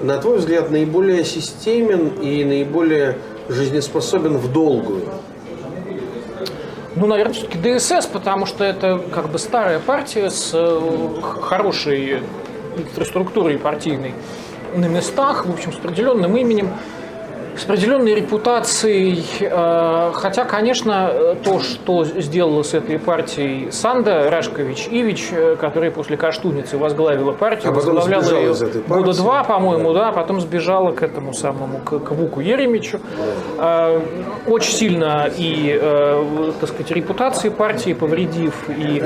на 0.01 0.17
твой 0.17 0.37
взгляд, 0.37 0.71
наиболее 0.71 1.23
системен 1.25 2.07
и 2.21 2.43
наиболее 2.43 3.17
жизнеспособен 3.49 4.37
в 4.37 4.51
долгую? 4.51 5.03
Ну, 6.95 7.07
наверное, 7.07 7.33
все-таки 7.33 7.57
ДСС, 7.57 8.05
потому 8.05 8.45
что 8.45 8.63
это 8.63 9.01
как 9.11 9.29
бы 9.29 9.39
старая 9.39 9.79
партия 9.79 10.29
с 10.29 10.51
э, 10.53 11.21
хорошей 11.41 12.19
инфраструктурой 12.77 13.57
партийной 13.57 14.13
на 14.75 14.85
местах, 14.85 15.45
в 15.45 15.51
общем, 15.51 15.73
с 15.73 15.77
определенным 15.77 16.35
именем 16.37 16.69
с 17.57 17.65
определенной 17.65 18.15
репутацией. 18.15 19.23
Э, 19.41 20.11
хотя, 20.13 20.45
конечно, 20.45 21.35
то, 21.43 21.59
что 21.59 22.03
сделала 22.03 22.63
с 22.63 22.73
этой 22.73 22.99
партией 22.99 23.71
Санда 23.71 24.29
Рашкович 24.29 24.87
Ивич, 24.89 25.29
э, 25.31 25.55
которая 25.59 25.91
после 25.91 26.17
Каштуницы 26.17 26.77
возглавила 26.77 27.31
партию, 27.31 27.71
А 27.71 27.75
возглавляла 27.75 28.23
ее 28.23 28.53
года 28.87 29.13
два, 29.13 29.43
по-моему, 29.43 29.93
да. 29.93 30.11
потом 30.11 30.41
сбежала 30.41 30.91
к 30.91 31.03
этому 31.03 31.33
самому, 31.33 31.79
к, 31.79 31.99
к 31.99 32.11
Вуку 32.11 32.39
Еремичу. 32.39 32.99
Э, 33.57 33.99
Очень 34.47 34.73
сильно 34.73 35.29
и, 35.35 35.79
так 36.59 36.69
сказать, 36.69 36.91
репутации 36.91 37.49
партии 37.49 37.93
повредив, 37.93 38.53
и 38.69 39.01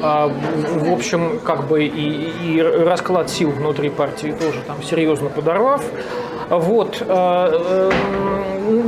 в 0.00 0.92
общем, 0.92 1.40
как 1.44 1.68
бы 1.68 1.84
и, 1.84 2.30
и 2.44 2.62
расклад 2.62 3.30
сил 3.30 3.50
внутри 3.50 3.90
партии 3.90 4.34
тоже 4.38 4.60
там 4.66 4.82
серьезно 4.82 5.28
подорвав. 5.28 5.82
Вот. 6.48 6.96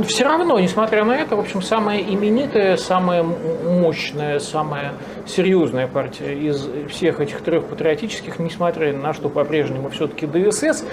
Все 0.07 0.23
равно, 0.23 0.59
несмотря 0.59 1.03
на 1.03 1.13
это, 1.13 1.35
в 1.35 1.39
общем, 1.39 1.61
самая 1.61 1.99
именитая, 1.99 2.77
самая 2.77 3.23
мощная, 3.23 4.39
самая 4.39 4.93
серьезная 5.25 5.87
партия 5.87 6.33
из 6.33 6.67
всех 6.89 7.19
этих 7.19 7.41
трех 7.41 7.65
патриотических, 7.65 8.39
несмотря 8.39 8.93
на 8.93 9.13
что 9.13 9.29
по-прежнему 9.29 9.89
все-таки 9.89 10.25
ДСС, 10.25 10.83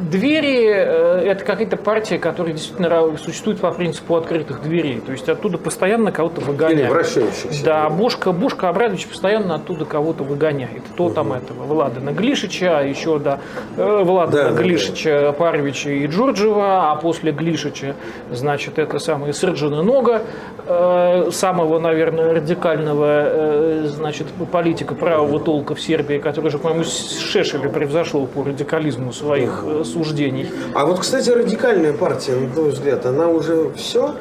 двери 0.00 0.68
э,– 0.68 1.22
это 1.26 1.44
какая-то 1.44 1.76
партия, 1.76 2.18
которая 2.18 2.52
действительно 2.52 3.16
существует 3.18 3.60
по 3.60 3.70
принципу 3.72 4.16
открытых 4.16 4.62
дверей. 4.62 5.00
То 5.00 5.12
есть 5.12 5.28
оттуда 5.28 5.58
постоянно 5.58 6.12
кого-то 6.12 6.40
выгоняют. 6.40 6.80
Или 6.80 6.88
вращающихся. 6.88 7.64
Да, 7.64 7.88
Бушка, 7.90 8.32
Бушка 8.32 8.68
Абрадович 8.68 9.06
постоянно 9.06 9.56
оттуда 9.56 9.84
кого-то 9.84 10.24
выгоняет. 10.24 10.82
То 10.96 11.10
там 11.10 11.32
этого 11.32 11.64
Владана 11.64 12.10
Глишича, 12.10 12.80
еще 12.82 13.18
да, 13.18 13.40
э, 13.76 14.02
Владана 14.04 14.50
Да, 14.50 14.50
да, 14.50 14.62
Глишича, 14.62 15.32
Парвича 15.32 15.90
и 15.90 16.06
Джорджева, 16.06 16.92
а 16.92 16.96
после 16.96 17.32
Глишича, 17.32 17.94
значит, 18.30 18.78
это 18.78 18.98
самый 18.98 19.32
Сырджина 19.32 19.82
Нога, 19.82 20.22
э, 20.66 21.30
самого, 21.32 21.78
наверное, 21.78 22.34
радикального, 22.34 23.57
значит, 23.86 24.26
политика 24.50 24.94
правого 24.94 25.40
толка 25.40 25.74
в 25.74 25.80
Сербии, 25.80 26.18
который 26.18 26.50
же, 26.50 26.58
по-моему, 26.58 26.84
Шешеля 26.84 27.68
превзошел 27.68 28.26
по 28.26 28.44
радикализму 28.44 29.12
своих 29.12 29.64
э, 29.64 29.84
суждений. 29.84 30.46
А 30.74 30.86
вот, 30.86 31.00
кстати, 31.00 31.30
радикальная 31.30 31.92
партия, 31.92 32.36
на 32.36 32.50
твой 32.50 32.70
взгляд, 32.70 33.06
она 33.06 33.28
уже 33.28 33.70
все? 33.76 34.14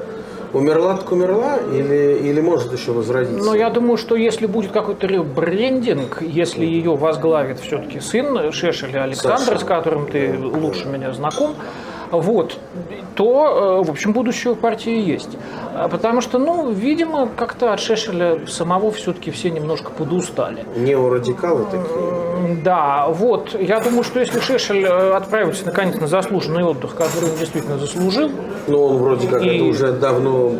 Умерла 0.54 0.95
так 0.95 1.12
умерла 1.12 1.58
или, 1.58 2.19
или 2.21 2.39
может 2.39 2.71
еще 2.71 2.91
возродиться? 2.91 3.45
Но 3.45 3.54
я 3.54 3.69
думаю, 3.69 3.97
что 3.97 4.15
если 4.15 4.45
будет 4.45 4.71
какой-то 4.71 5.06
ребрендинг, 5.06 6.21
если 6.21 6.65
ее 6.65 6.95
возглавит 6.95 7.60
все-таки 7.60 8.00
сын 8.00 8.52
Шешеля 8.52 9.04
Александр, 9.04 9.45
Саша. 9.45 9.60
с 9.60 9.63
которым 9.63 10.08
ты 10.08 10.38
лучше 10.39 10.88
меня 10.88 11.12
знаком, 11.13 11.56
вот, 12.12 12.58
то, 13.15 13.80
э, 13.82 13.88
в 13.88 13.89
общем, 13.91 14.13
будущее 14.13 14.54
у 14.54 14.56
партии 14.56 15.00
есть. 15.00 15.38
А 15.76 15.88
Потому 15.88 16.22
что, 16.22 16.38
ну, 16.39 16.70
видимо, 16.72 17.28
как-то 17.36 17.74
от 17.74 17.80
Шешеля 17.80 18.46
самого 18.48 18.91
все-таки 18.91 19.32
все 19.32 19.50
немножко 19.50 19.91
подустали. 19.91 20.65
Неорадикалы 20.76 21.65
такие. 21.65 22.62
Да, 22.63 23.08
вот. 23.08 23.56
Я 23.60 23.80
думаю, 23.80 24.04
что 24.04 24.20
если 24.20 24.39
Шешель 24.39 24.84
э, 24.86 25.12
отправится 25.15 25.65
наконец 25.65 26.00
на 26.00 26.08
заслуженный 26.08 26.63
отдых, 26.63 26.96
который 26.96 27.30
он 27.32 27.38
действительно 27.38 27.78
заслужил, 27.78 28.32
Но 28.67 28.84
он 28.88 28.98
вроде 28.98 29.28
как 29.28 29.41
И- 29.43 29.48
это 29.56 29.63
уже 29.65 29.91
давно 29.91 30.52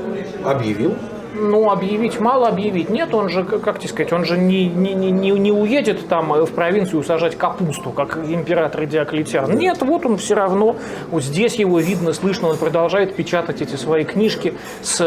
объявил. 0.44 0.96
Ну, 1.40 1.70
объявить 1.70 2.20
мало, 2.20 2.48
объявить 2.48 2.90
нет. 2.90 3.14
Он 3.14 3.30
же, 3.30 3.44
как 3.44 3.80
тебе 3.80 3.90
сказать, 3.90 4.14
он 4.14 4.26
же 4.26 4.38
не, 4.38 4.68
не, 4.68 4.94
не, 4.94 5.12
не 5.12 5.52
уедет 5.52 6.08
там 6.08 6.32
в 6.32 6.52
провинцию 6.52 7.04
сажать 7.04 7.38
капусту, 7.38 7.92
как 7.92 8.18
император 8.18 8.86
Диоклетиан. 8.86 9.58
Нет, 9.58 9.82
вот 9.82 10.06
он 10.06 10.18
все 10.18 10.36
равно, 10.36 10.76
вот 11.12 11.24
здесь 11.24 11.56
его 11.56 11.80
видно, 11.80 12.14
слышно, 12.14 12.50
он 12.50 12.58
продолжает 12.58 13.16
печатать 13.16 13.62
эти 13.62 13.76
свои 13.76 14.04
книжки 14.04 14.54
с 14.82 15.02
э, 15.02 15.04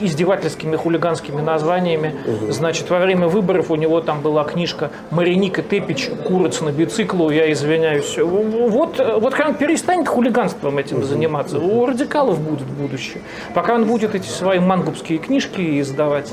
издевательскими 0.00 0.76
хулиганскими 0.76 1.40
названиями. 1.40 2.14
Значит, 2.48 2.90
во 2.90 2.98
время 2.98 3.28
выборов 3.28 3.70
у 3.70 3.76
него 3.76 4.00
там 4.00 4.20
была 4.20 4.44
книжка 4.44 4.90
«Мариника 5.10 5.62
Тепич, 5.62 6.10
куриц 6.26 6.60
на 6.60 6.72
бициклу», 6.72 7.30
я 7.30 7.50
извиняюсь. 7.52 8.16
Вот, 8.18 8.98
вот 8.98 9.34
когда 9.34 9.50
он 9.50 9.54
перестанет 9.54 10.08
хулиганством 10.08 10.78
этим 10.78 11.02
заниматься, 11.04 11.58
у 11.58 11.86
радикалов 11.86 12.40
будет 12.40 12.66
будущее. 12.66 13.22
Пока 13.54 13.74
он 13.74 13.84
будет 13.84 14.14
эти 14.14 14.28
свои 14.28 14.58
мангубские 14.58 15.18
книжки 15.18 15.51
издавать, 15.58 16.32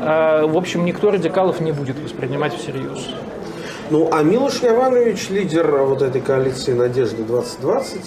э, 0.00 0.46
в 0.46 0.56
общем, 0.56 0.84
никто 0.84 1.10
радикалов 1.10 1.60
не 1.60 1.72
будет 1.72 1.98
воспринимать 1.98 2.54
всерьез. 2.54 3.08
Ну, 3.90 4.08
а 4.12 4.22
Милош 4.22 4.62
Яванович, 4.62 5.30
лидер 5.30 5.84
вот 5.84 6.02
этой 6.02 6.20
коалиции 6.20 6.74
«Надежды 6.74 7.22
2020», 7.22 8.00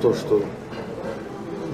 то, 0.00 0.14
что 0.14 0.42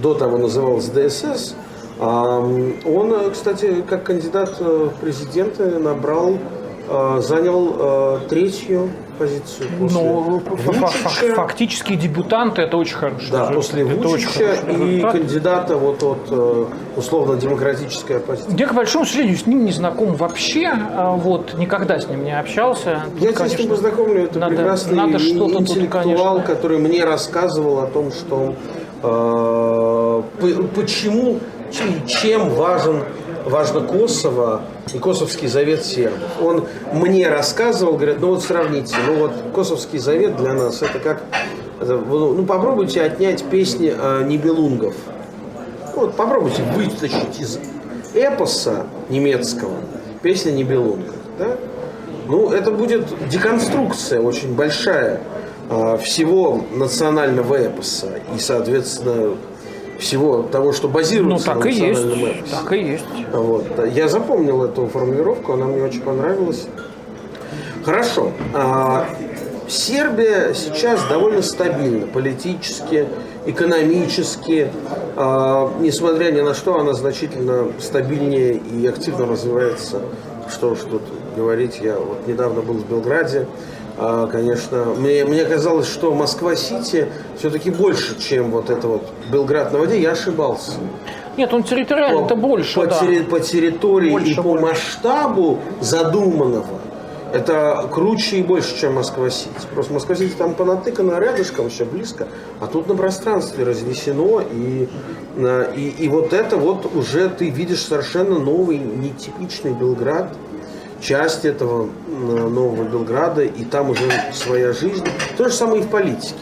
до 0.00 0.14
того 0.14 0.38
называлось 0.38 0.86
ДСС, 0.86 1.54
а, 1.98 2.38
он, 2.38 3.12
э, 3.12 3.30
кстати, 3.30 3.84
как 3.86 4.04
кандидат 4.04 4.56
э, 4.60 4.88
в 4.90 5.00
президенты 5.00 5.78
набрал, 5.78 6.38
занял 7.20 7.76
э, 7.78 8.18
третью 8.28 8.90
позицию 9.18 9.68
после 9.78 10.00
Но 10.00 10.40
фа- 10.40 10.86
Вучича. 10.86 11.34
фактически 11.34 11.94
дебютант 11.94 12.58
это 12.58 12.76
очень 12.78 12.96
хороший 12.96 13.30
Да, 13.30 13.46
после 13.52 13.82
Это 13.82 14.08
Вучича 14.08 14.54
и 14.70 15.00
кандидата 15.02 15.76
вот 15.76 16.02
от 16.02 16.18
э, 16.30 16.64
условно-демократической 16.96 18.16
оппозиции. 18.16 18.54
Я, 18.58 18.66
к 18.66 18.74
большому 18.74 19.04
сожалению, 19.04 19.36
с 19.36 19.46
ним 19.46 19.64
не 19.66 19.72
знаком 19.72 20.14
вообще, 20.14 20.70
а, 20.72 21.14
вот, 21.16 21.54
никогда 21.58 21.98
с 22.00 22.08
ним 22.08 22.24
не 22.24 22.36
общался. 22.38 23.02
Тут, 23.12 23.22
Я 23.22 23.32
тебя 23.32 23.48
с 23.48 23.58
ним 23.58 23.68
познакомлю, 23.68 24.24
это 24.24 24.38
надо- 24.38 24.56
прекрасный 24.56 24.94
надо 24.96 25.18
что-то 25.18 25.52
тут, 25.52 25.60
интеллектуал, 25.60 26.34
конечно. 26.36 26.54
который 26.54 26.78
мне 26.78 27.04
рассказывал 27.04 27.80
о 27.80 27.86
том, 27.86 28.10
что 28.12 28.54
э, 29.02 30.22
п- 30.40 30.62
почему 30.74 31.38
и 31.72 32.08
чем 32.08 32.48
важен 32.50 33.02
важно 33.44 33.80
Косово 33.80 34.62
и 34.92 34.98
Косовский 34.98 35.48
завет 35.48 35.84
сербов. 35.84 36.30
Он 36.42 36.66
мне 36.92 37.28
рассказывал, 37.28 37.94
говорит, 37.94 38.20
ну 38.20 38.28
вот 38.28 38.42
сравните, 38.42 38.96
ну 39.06 39.16
вот 39.16 39.32
Косовский 39.54 39.98
завет 39.98 40.36
для 40.36 40.54
нас 40.54 40.82
это 40.82 40.98
как, 40.98 41.22
ну 41.80 42.34
ну, 42.34 42.44
попробуйте 42.44 43.02
отнять 43.02 43.44
песни 43.44 43.92
э, 43.96 44.24
Нибелунгов. 44.24 44.94
Вот 45.94 46.14
попробуйте 46.14 46.62
вытащить 46.62 47.40
из 47.40 47.58
эпоса 48.14 48.86
немецкого 49.08 49.76
песня 50.22 50.50
Нибелунга. 50.52 51.12
Да? 51.38 51.56
Ну, 52.26 52.52
это 52.52 52.70
будет 52.70 53.06
деконструкция 53.28 54.20
очень 54.20 54.54
большая 54.54 55.20
а, 55.68 55.96
всего 55.96 56.64
национального 56.72 57.56
эпоса 57.66 58.08
и, 58.34 58.38
соответственно, 58.38 59.36
всего 60.00 60.42
того, 60.42 60.72
что 60.72 60.88
Ну, 60.88 60.94
базируется 60.94 61.46
так 61.46 61.64
на 61.64 61.68
и 61.68 61.72
есть. 61.74 62.00
эпосе. 62.04 62.44
Так 62.50 62.72
и 62.72 62.78
есть. 62.78 63.04
Вот. 63.32 63.64
Я 63.94 64.08
запомнил 64.08 64.64
эту 64.64 64.86
формулировку, 64.86 65.52
она 65.52 65.66
мне 65.66 65.82
очень 65.82 66.00
понравилась. 66.00 66.66
Хорошо. 67.84 68.32
А, 68.54 69.06
Сербия 69.68 70.52
сейчас 70.54 71.00
довольно 71.08 71.42
стабильна 71.42 72.06
политически, 72.06 73.06
экономически. 73.46 74.68
А, 75.16 75.70
Несмотря 75.80 76.30
ни 76.32 76.40
на 76.40 76.54
что, 76.54 76.78
она 76.78 76.94
значительно 76.94 77.68
стабильнее 77.78 78.54
и 78.54 78.86
активно 78.86 79.26
развивается. 79.26 80.00
Что 80.50 80.74
ж 80.74 80.78
тут 80.90 81.02
говорить. 81.36 81.78
Я 81.80 81.94
вот 81.96 82.26
недавно 82.26 82.60
был 82.62 82.74
в 82.74 82.88
Белграде. 82.88 83.46
А, 84.02 84.26
конечно, 84.28 84.86
мне, 84.96 85.26
мне 85.26 85.44
казалось, 85.44 85.86
что 85.86 86.14
Москва-Сити 86.14 87.08
все-таки 87.38 87.70
больше, 87.70 88.18
чем 88.18 88.50
вот 88.50 88.70
это 88.70 88.88
вот 88.88 89.02
Белград 89.30 89.72
на 89.72 89.78
воде. 89.78 90.00
Я 90.00 90.12
ошибался. 90.12 90.72
Нет, 91.36 91.52
он 91.52 91.62
территориально-то 91.62 92.34
больше, 92.34 92.76
по, 92.80 92.86
да. 92.86 92.98
терри- 92.98 93.24
по 93.24 93.40
территории 93.40 94.10
Больше, 94.10 94.30
и 94.30 94.34
по 94.34 94.42
больше. 94.42 94.64
масштабу 94.64 95.58
задуманного 95.80 96.80
это 97.32 97.86
круче 97.92 98.38
и 98.38 98.42
больше, 98.42 98.76
чем 98.80 98.94
Москва-Сити. 98.94 99.50
Просто 99.72 99.92
Москва-Сити 99.92 100.32
там 100.36 100.54
понатыкано 100.54 101.18
рядышком, 101.18 101.68
все 101.68 101.84
близко, 101.84 102.26
а 102.58 102.66
тут 102.66 102.88
на 102.88 102.96
пространстве 102.96 103.64
разнесено, 103.64 104.40
и, 104.40 104.88
и, 105.76 105.94
и 105.98 106.08
вот 106.08 106.32
это 106.32 106.56
вот 106.56 106.90
уже 106.94 107.28
ты 107.28 107.50
видишь 107.50 107.82
совершенно 107.82 108.38
новый, 108.38 108.78
нетипичный 108.78 109.72
Белград, 109.72 110.34
часть 111.00 111.44
этого 111.44 111.88
нового 112.20 112.84
Белграда, 112.84 113.42
и 113.42 113.64
там 113.64 113.90
уже 113.90 114.08
своя 114.32 114.72
жизнь. 114.72 115.04
То 115.36 115.48
же 115.48 115.54
самое 115.54 115.82
и 115.82 115.84
в 115.84 115.88
политике. 115.88 116.34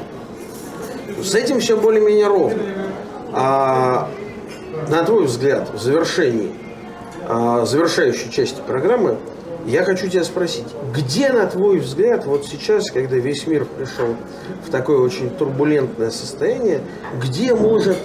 С 1.23 1.35
этим 1.35 1.61
все 1.61 1.77
более-менее 1.77 2.27
ровно. 2.29 2.63
А 3.33 4.09
на 4.89 5.03
твой 5.05 5.25
взгляд, 5.25 5.71
в 5.75 5.83
завершении, 5.83 6.53
а, 7.27 7.65
завершающей 7.65 8.31
части 8.31 8.61
программы, 8.67 9.19
я 9.67 9.85
хочу 9.85 10.09
тебя 10.09 10.25
спросить, 10.25 10.67
где, 10.95 11.31
на 11.31 11.47
твой 11.47 11.79
взгляд, 11.79 12.25
вот 12.25 12.47
сейчас, 12.47 12.91
когда 12.91 13.17
весь 13.17 13.47
мир 13.47 13.67
пришел 13.67 14.15
в 14.67 14.71
такое 14.71 14.99
очень 14.99 15.31
турбулентное 15.31 16.11
состояние, 16.11 16.81
где 17.21 17.55
может 17.55 17.99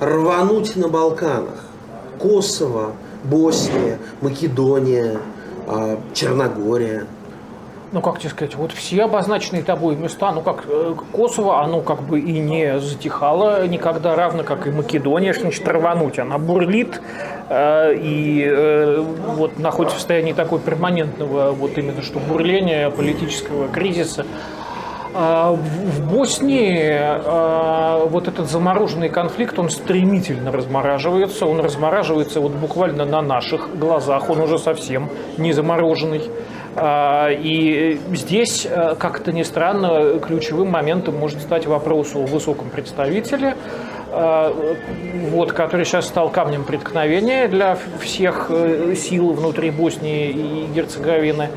рвануть 0.00 0.76
на 0.76 0.88
Балканах? 0.88 1.64
Косово, 2.18 2.92
Босния, 3.24 3.98
Македония, 4.20 5.18
Черногория. 6.14 7.06
ну 7.92 8.00
как 8.00 8.18
тебе 8.18 8.30
сказать, 8.30 8.54
вот 8.54 8.72
все 8.72 9.04
обозначенные 9.04 9.62
тобой 9.62 9.96
места, 9.96 10.32
ну 10.32 10.40
как 10.40 10.64
э, 10.66 10.94
Косово, 11.12 11.62
оно 11.62 11.82
как 11.82 12.02
бы 12.02 12.20
и 12.20 12.38
не 12.38 12.80
затихало 12.80 13.66
никогда, 13.66 14.16
равно 14.16 14.44
как 14.44 14.66
и 14.66 14.70
Македония, 14.70 15.32
что 15.32 15.42
значит 15.42 15.68
рвануть, 15.68 16.18
она 16.18 16.38
бурлит 16.38 17.00
э, 17.50 17.94
и 17.94 18.44
э, 18.48 19.00
вот 19.00 19.58
находится 19.58 19.96
в 19.96 20.00
состоянии 20.00 20.32
такой 20.32 20.58
перманентного 20.58 21.52
вот 21.52 21.76
именно 21.76 22.02
что 22.02 22.18
бурления 22.18 22.88
политического 22.90 23.68
кризиса. 23.68 24.24
А 25.14 25.52
В 25.52 26.08
Боснии 26.10 26.90
а, 26.98 28.06
вот 28.06 28.28
этот 28.28 28.48
замороженный 28.50 29.10
конфликт, 29.10 29.58
он 29.58 29.68
стремительно 29.68 30.50
размораживается. 30.50 31.44
Он 31.46 31.60
размораживается 31.60 32.40
вот 32.40 32.52
буквально 32.52 33.04
на 33.04 33.20
наших 33.20 33.78
глазах. 33.78 34.30
Он 34.30 34.40
уже 34.40 34.58
совсем 34.58 35.10
не 35.36 35.52
замороженный. 35.52 36.22
А, 36.76 37.28
И 37.28 38.00
здесь, 38.12 38.66
э, 38.68 38.94
как-то 38.98 39.32
ни 39.32 39.42
странно, 39.42 40.18
ключевым 40.18 40.70
моментом 40.70 41.18
может 41.18 41.42
стать 41.42 41.66
вопрос 41.66 42.14
о 42.14 42.24
высоком 42.24 42.70
представителе, 42.70 43.56
вот, 44.10 45.52
который 45.52 45.86
сейчас 45.86 46.06
стал 46.06 46.28
камнем 46.28 46.64
преткновения 46.64 47.48
для 47.48 47.78
всех 48.00 48.46
э, 48.50 48.94
сил 48.94 49.32
внутри 49.32 49.70
Боснии 49.70 50.30
и 50.30 50.66
Герцеговины. 50.74 51.48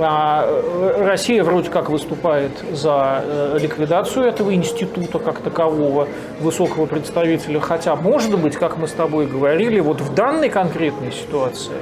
А, 0.00 0.46
э, 0.46 1.04
Россия 1.06 1.44
вроде 1.44 1.70
как 1.70 1.90
выступает 1.90 2.52
за 2.72 3.22
э, 3.24 3.58
ликвидацию 3.60 4.26
этого 4.26 4.54
института 4.54 5.18
как 5.18 5.40
такового 5.40 6.08
высокого 6.40 6.86
представителя, 6.86 7.60
хотя, 7.60 7.96
может 7.96 8.38
быть, 8.38 8.56
как 8.56 8.76
мы 8.76 8.88
с 8.88 8.92
тобой 8.92 9.26
говорили, 9.26 9.80
вот 9.80 10.00
в 10.00 10.14
данной 10.14 10.48
конкретной 10.48 11.12
ситуации 11.12 11.72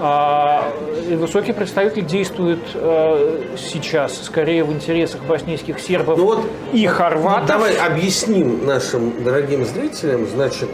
а, 0.00 0.70
высокий 1.10 1.52
представитель 1.52 2.04
действует 2.04 2.60
э, 2.74 3.54
сейчас 3.56 4.22
скорее 4.24 4.62
в 4.62 4.72
интересах 4.72 5.22
боснийских 5.24 5.80
сербов 5.80 6.18
Ну 6.18 6.24
вот, 6.24 6.40
и 6.72 6.86
хорватов. 6.86 7.48
давай 7.48 7.76
объясним 7.76 8.64
нашим 8.64 9.24
дорогим 9.24 9.64
зрителям, 9.64 10.26
значит, 10.26 10.68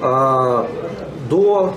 а, 0.00 0.68
до 1.28 1.74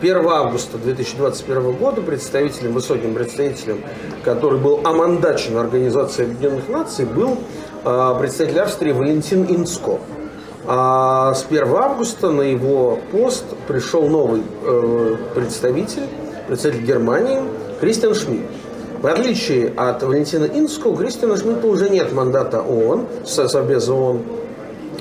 1 0.00 0.26
августа 0.26 0.78
2021 0.78 1.72
года 1.72 2.00
представителем, 2.00 2.72
высоким 2.72 3.12
представителем, 3.12 3.82
который 4.24 4.58
был 4.58 4.80
омандачен 4.82 5.58
Организацией 5.58 6.28
Объединенных 6.28 6.68
Наций, 6.68 7.04
был 7.04 7.36
а, 7.84 8.14
представитель 8.14 8.60
Австрии 8.60 8.92
Валентин 8.92 9.44
Инцко. 9.44 9.98
А 10.66 11.34
с 11.34 11.44
1 11.48 11.68
августа 11.74 12.30
на 12.30 12.42
его 12.42 12.98
пост 13.12 13.44
пришел 13.66 14.08
новый 14.08 14.42
э, 14.62 15.16
представитель, 15.34 16.04
представитель 16.46 16.84
Германии, 16.84 17.40
Кристиан 17.80 18.14
Шмидт. 18.14 18.44
В 19.00 19.06
отличие 19.06 19.72
от 19.76 20.02
Валентина 20.02 20.44
Инско, 20.44 20.88
у 20.88 20.96
Кристиана 20.96 21.36
Шмидта 21.36 21.66
уже 21.66 21.88
нет 21.88 22.12
мандата 22.12 22.60
ООН, 22.60 23.06
Со- 23.24 23.48
Совбеза 23.48 23.94
ООН. 23.94 24.22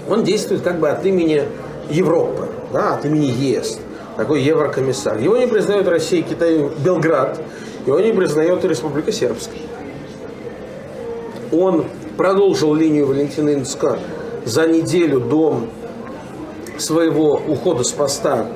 Он 0.10 0.24
действует 0.24 0.62
как 0.62 0.80
бы 0.80 0.90
от 0.90 1.06
имени 1.06 1.44
Европы, 1.90 2.48
да, 2.72 2.96
от 2.96 3.06
имени 3.06 3.26
ЕС. 3.26 3.80
Такой 4.20 4.42
еврокомиссар. 4.42 5.18
Его 5.18 5.38
не 5.38 5.48
признают 5.48 5.88
Россия, 5.88 6.22
Китай, 6.24 6.70
Белград. 6.84 7.40
Его 7.86 8.02
не 8.02 8.12
признает 8.12 8.66
Республика 8.66 9.14
Сербская. 9.14 9.62
Он 11.54 11.86
продолжил 12.18 12.74
линию 12.74 13.08
Валентина 13.08 13.54
Инска 13.54 13.98
за 14.44 14.68
неделю 14.68 15.22
до 15.22 15.62
своего 16.78 17.36
ухода 17.48 17.86
с 17.86 17.92
поста, 17.92 18.48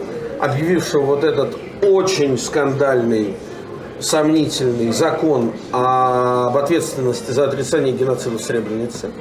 объявившего 0.41 1.03
вот 1.03 1.23
этот 1.23 1.55
очень 1.81 2.37
скандальный, 2.37 3.37
сомнительный 4.01 4.91
закон 4.91 5.53
об 5.71 6.57
ответственности 6.57 7.31
за 7.31 7.45
отрицание 7.45 7.93
геноцида 7.93 8.37
в 8.37 8.41
Сребренице, 8.41 9.11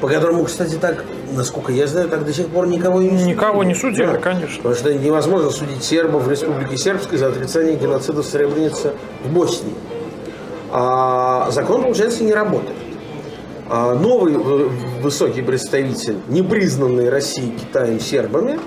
по 0.00 0.08
которому, 0.08 0.44
кстати, 0.44 0.76
так, 0.76 1.04
насколько 1.32 1.72
я 1.72 1.86
знаю, 1.86 2.08
так 2.08 2.24
до 2.24 2.32
сих 2.32 2.48
пор 2.48 2.66
никого 2.68 3.00
не 3.02 3.10
судили. 3.10 3.30
Никого 3.30 3.64
не 3.64 3.74
судили, 3.74 4.06
Да. 4.06 4.16
конечно. 4.18 4.56
Потому 4.58 4.74
что 4.74 4.94
невозможно 4.94 5.50
судить 5.50 5.82
сербов 5.82 6.24
в 6.24 6.30
Республике 6.30 6.76
Сербской 6.76 7.18
за 7.18 7.28
отрицание 7.28 7.76
геноцида 7.76 8.22
в 8.22 8.26
Сребренице 8.26 8.92
в 9.24 9.32
Боснии. 9.32 9.74
А 10.70 11.50
закон, 11.50 11.82
получается, 11.82 12.24
не 12.24 12.32
работает. 12.34 12.76
А 13.70 13.94
новый 13.94 14.34
э, 14.34 14.68
высокий 15.02 15.42
представитель, 15.42 16.16
не 16.28 16.42
признанный 16.42 17.08
Россией, 17.10 17.52
Китаем, 17.52 18.00
сербами, 18.00 18.58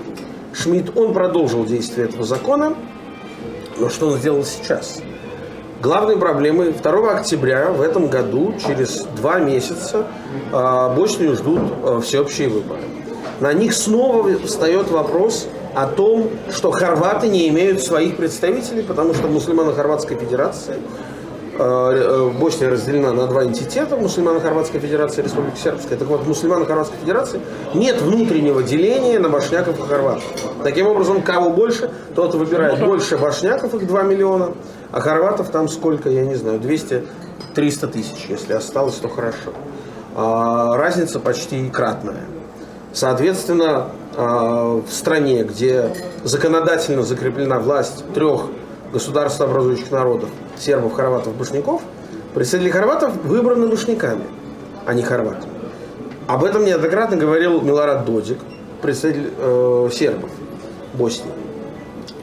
Шмидт, 0.54 0.96
он 0.96 1.12
продолжил 1.12 1.64
действие 1.64 2.08
этого 2.08 2.24
закона. 2.24 2.74
Но 3.78 3.88
что 3.88 4.08
он 4.08 4.18
сделал 4.18 4.44
сейчас? 4.44 5.00
Главной 5.82 6.16
проблемой 6.16 6.72
2 6.72 7.10
октября 7.10 7.72
в 7.72 7.82
этом 7.82 8.06
году, 8.06 8.54
через 8.64 9.02
два 9.16 9.40
месяца, 9.40 10.06
э, 10.52 10.94
Боснию 10.94 11.34
ждут 11.34 11.60
э, 11.82 12.00
всеобщие 12.04 12.50
выборы. 12.50 12.82
На 13.40 13.52
них 13.52 13.74
снова 13.74 14.38
встает 14.38 14.92
вопрос 14.92 15.48
о 15.74 15.88
том, 15.88 16.30
что 16.52 16.70
хорваты 16.70 17.26
не 17.26 17.48
имеют 17.48 17.82
своих 17.82 18.16
представителей, 18.16 18.84
потому 18.84 19.12
что 19.12 19.26
в 19.26 19.32
мусульмано-хорватской 19.32 20.16
федерации 20.16 20.76
э, 21.58 21.58
э, 21.58 22.30
Босния 22.38 22.68
разделена 22.68 23.12
на 23.12 23.26
два 23.26 23.44
энтитета, 23.44 23.96
мусульмано-хорватская 23.96 24.78
федерация 24.78 25.22
и 25.22 25.26
Республика 25.26 25.56
Сербская. 25.56 25.98
Так 25.98 26.06
вот, 26.06 26.20
в 26.20 26.28
мусульмано-хорватской 26.28 26.98
федерации 27.00 27.40
нет 27.74 28.00
внутреннего 28.00 28.62
деления 28.62 29.18
на 29.18 29.28
бошняков 29.28 29.80
и 29.80 29.82
хорватов. 29.82 30.22
Таким 30.62 30.86
образом, 30.86 31.22
кого 31.22 31.50
больше, 31.50 31.90
тот 32.14 32.36
выбирает 32.36 32.78
больше 32.78 33.18
бошняков, 33.18 33.74
их 33.74 33.84
2 33.84 34.02
миллиона, 34.02 34.52
а 34.92 35.00
хорватов 35.00 35.48
там 35.48 35.68
сколько, 35.68 36.10
я 36.10 36.24
не 36.24 36.34
знаю, 36.34 36.60
200-300 36.60 37.06
тысяч, 37.88 38.26
если 38.28 38.52
осталось, 38.52 38.96
то 38.96 39.08
хорошо. 39.08 39.52
А, 40.14 40.76
разница 40.76 41.18
почти 41.18 41.68
кратная. 41.70 42.24
Соответственно, 42.92 43.88
а, 44.16 44.82
в 44.86 44.92
стране, 44.92 45.44
где 45.44 45.94
законодательно 46.22 47.02
закреплена 47.02 47.58
власть 47.58 48.04
трех 48.12 48.42
государствообразующих 48.92 49.90
народов, 49.90 50.28
сербов, 50.58 50.92
хорватов, 50.92 51.34
башняков, 51.36 51.80
представители 52.34 52.70
хорватов 52.70 53.16
выбраны 53.24 53.68
башняками, 53.68 54.24
а 54.84 54.92
не 54.92 55.02
хорватами. 55.02 55.52
Об 56.26 56.44
этом 56.44 56.66
неоднократно 56.66 57.16
говорил 57.16 57.62
Милорад 57.62 58.04
Додик, 58.04 58.38
представитель 58.82 59.32
э, 59.38 59.88
сербов 59.92 60.30
Боснии. 60.92 61.32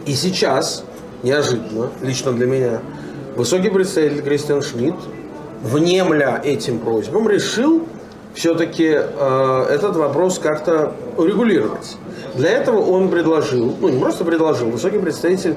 И 0.05 0.13
сейчас, 0.13 0.83
неожиданно, 1.23 1.89
лично 2.01 2.31
для 2.31 2.47
меня, 2.47 2.79
высокий 3.35 3.69
представитель 3.69 4.21
Кристиан 4.21 4.61
Шмидт, 4.61 4.99
внемля 5.61 6.41
этим 6.43 6.79
просьбам, 6.79 7.27
решил 7.27 7.87
все-таки 8.33 8.95
э, 8.95 9.65
этот 9.69 9.95
вопрос 9.95 10.39
как-то 10.39 10.93
урегулировать. 11.17 11.97
Для 12.35 12.51
этого 12.51 12.79
он 12.79 13.09
предложил, 13.09 13.75
ну 13.79 13.89
не 13.89 13.99
просто 13.99 14.23
предложил, 14.23 14.69
высокий 14.69 14.99
представитель 14.99 15.55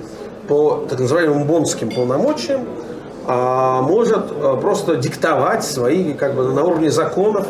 по 0.49 0.85
так 0.89 0.99
называемым 0.99 1.45
бонским 1.47 1.91
полномочиям 1.91 2.67
а, 3.25 3.83
может 3.83 4.33
э, 4.33 4.57
просто 4.61 4.97
диктовать 4.97 5.65
свои, 5.65 6.13
как 6.15 6.35
бы 6.35 6.53
на 6.53 6.65
уровне 6.65 6.91
законов, 6.91 7.47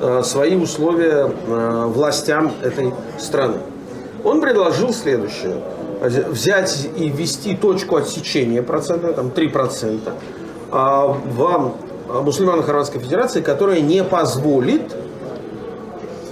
э, 0.00 0.22
свои 0.24 0.56
условия 0.56 1.30
э, 1.46 1.84
властям 1.86 2.52
этой 2.60 2.92
страны. 3.18 3.58
Он 4.24 4.40
предложил 4.40 4.92
следующее. 4.92 5.54
Взять 6.02 6.88
и 6.96 7.08
ввести 7.08 7.56
точку 7.56 7.96
отсечения 7.96 8.62
процентную, 8.62 9.14
там 9.14 9.28
3%, 9.28 10.12
а, 10.70 11.06
в 11.06 11.74
мусульман 12.22 12.62
Хорватской 12.62 13.00
Федерации, 13.00 13.40
которая 13.40 13.80
не 13.80 14.02
позволит 14.04 14.94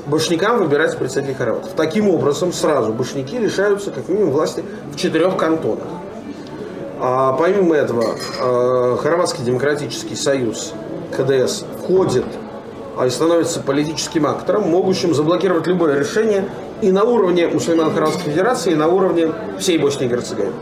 башнякам 0.06 0.58
выбирать 0.58 0.98
представителей 0.98 1.34
хорватов. 1.34 1.70
Таким 1.76 2.10
образом, 2.10 2.52
сразу 2.52 2.92
башняки 2.92 3.38
лишаются 3.38 3.90
как 3.90 4.08
минимум 4.08 4.32
власти 4.32 4.64
в 4.92 4.96
четырех 4.96 5.36
кантонах. 5.36 5.86
А 6.98 7.32
помимо 7.32 7.76
этого, 7.76 8.04
э, 8.38 8.96
Хорватский 9.00 9.44
демократический 9.44 10.16
союз, 10.16 10.74
ХДС, 11.16 11.64
входит 11.78 12.26
а 12.98 13.06
и 13.06 13.10
становится 13.10 13.60
политическим 13.60 14.26
актором, 14.26 14.68
могущим 14.68 15.14
заблокировать 15.14 15.66
любое 15.66 15.98
решение 15.98 16.44
и 16.82 16.92
на 16.92 17.04
уровне 17.04 17.48
мусульман 17.48 17.92
Хорватской 17.92 18.32
Федерации, 18.32 18.72
и 18.72 18.74
на 18.74 18.88
уровне 18.88 19.32
всей 19.58 19.78
Боснии 19.78 20.06
и 20.06 20.08
Герцеговины. 20.08 20.54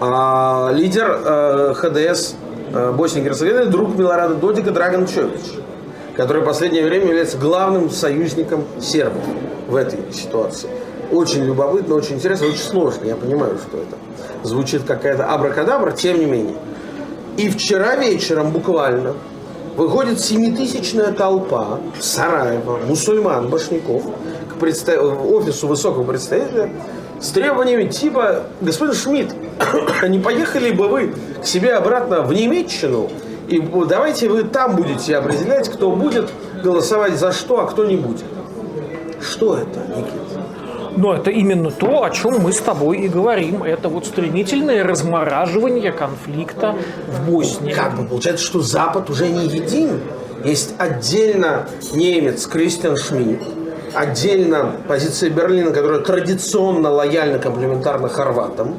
А 0.00 0.70
лидер 0.74 1.20
э, 1.24 1.74
ХДС 1.74 2.34
э, 2.72 2.92
Боснии 2.92 3.22
и 3.22 3.24
Герцеговины 3.24 3.66
друг 3.66 3.96
Милорада 3.96 4.34
Додика 4.34 4.70
Драган 4.70 5.06
Чович, 5.06 5.40
который 6.16 6.42
в 6.42 6.44
последнее 6.44 6.84
время 6.84 7.06
является 7.06 7.38
главным 7.38 7.90
союзником 7.90 8.64
сербов 8.80 9.22
в 9.68 9.74
этой 9.74 10.00
ситуации. 10.12 10.68
Очень 11.10 11.44
любопытно, 11.44 11.94
очень 11.94 12.16
интересно, 12.16 12.48
очень 12.48 12.58
сложно. 12.58 13.04
Я 13.04 13.16
понимаю, 13.16 13.58
что 13.58 13.78
это 13.78 13.96
звучит 14.42 14.82
какая-то 14.84 15.26
абракадабра, 15.26 15.92
тем 15.92 16.18
не 16.18 16.26
менее. 16.26 16.56
И 17.36 17.48
вчера 17.48 17.96
вечером 17.96 18.50
буквально 18.50 19.14
выходит 19.76 20.20
семитысячная 20.20 21.12
толпа 21.12 21.78
Сараева, 22.00 22.78
мусульман, 22.88 23.48
башняков, 23.48 24.04
к 24.56 24.58
предста... 24.58 25.00
офису 25.00 25.66
высокого 25.68 26.04
представителя 26.04 26.70
с 27.20 27.30
требованиями 27.30 27.88
типа, 27.88 28.42
господин 28.60 28.94
Шмидт, 28.94 29.34
не 30.08 30.18
поехали 30.18 30.70
бы 30.70 30.88
вы 30.88 31.14
к 31.42 31.46
себе 31.46 31.74
обратно 31.74 32.22
в 32.22 32.32
Немеччину, 32.32 33.10
и 33.48 33.60
давайте 33.60 34.28
вы 34.28 34.44
там 34.44 34.76
будете 34.76 35.16
определять, 35.16 35.68
кто 35.68 35.92
будет 35.92 36.30
голосовать 36.62 37.16
за 37.16 37.32
что, 37.32 37.60
а 37.60 37.66
кто 37.66 37.84
не 37.84 37.96
будет. 37.96 38.24
Что 39.20 39.56
это, 39.56 39.80
Никита? 39.96 40.46
Но 40.96 41.14
это 41.14 41.30
именно 41.30 41.70
то, 41.70 42.04
о 42.04 42.10
чем 42.10 42.40
мы 42.40 42.52
с 42.52 42.58
тобой 42.58 42.98
и 42.98 43.08
говорим. 43.08 43.62
Это 43.62 43.88
вот 43.88 44.06
стремительное 44.06 44.82
размораживание 44.82 45.92
конфликта 45.92 46.74
в 47.06 47.30
Боснии. 47.30 47.72
Как 47.72 47.96
бы 47.96 48.04
получается, 48.04 48.44
что 48.44 48.60
Запад 48.60 49.10
уже 49.10 49.28
не 49.28 49.46
един. 49.46 50.00
Есть 50.44 50.74
отдельно 50.78 51.68
немец 51.92 52.46
Кристиан 52.46 52.96
Шмидт, 52.96 53.42
отдельно 53.96 54.72
позиция 54.86 55.30
Берлина, 55.30 55.72
которая 55.72 56.00
традиционно 56.00 56.90
лояльна 56.90 57.38
комплементарна 57.38 58.08
хорватам, 58.08 58.76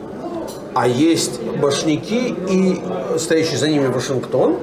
а 0.73 0.87
есть 0.87 1.41
башняки 1.59 2.35
и 2.49 2.81
стоящий 3.17 3.55
за 3.55 3.67
ними 3.67 3.87
Вашингтон, 3.87 4.57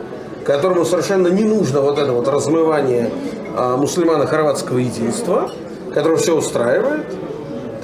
которому 0.44 0.84
совершенно 0.84 1.28
не 1.28 1.42
нужно 1.42 1.80
вот 1.80 1.98
это 1.98 2.12
вот 2.12 2.28
размывание 2.28 3.11
а, 3.57 3.76
мусульмано-хорватского 3.76 4.78
единства, 4.78 5.50
которое 5.92 6.16
все 6.16 6.36
устраивает, 6.36 7.05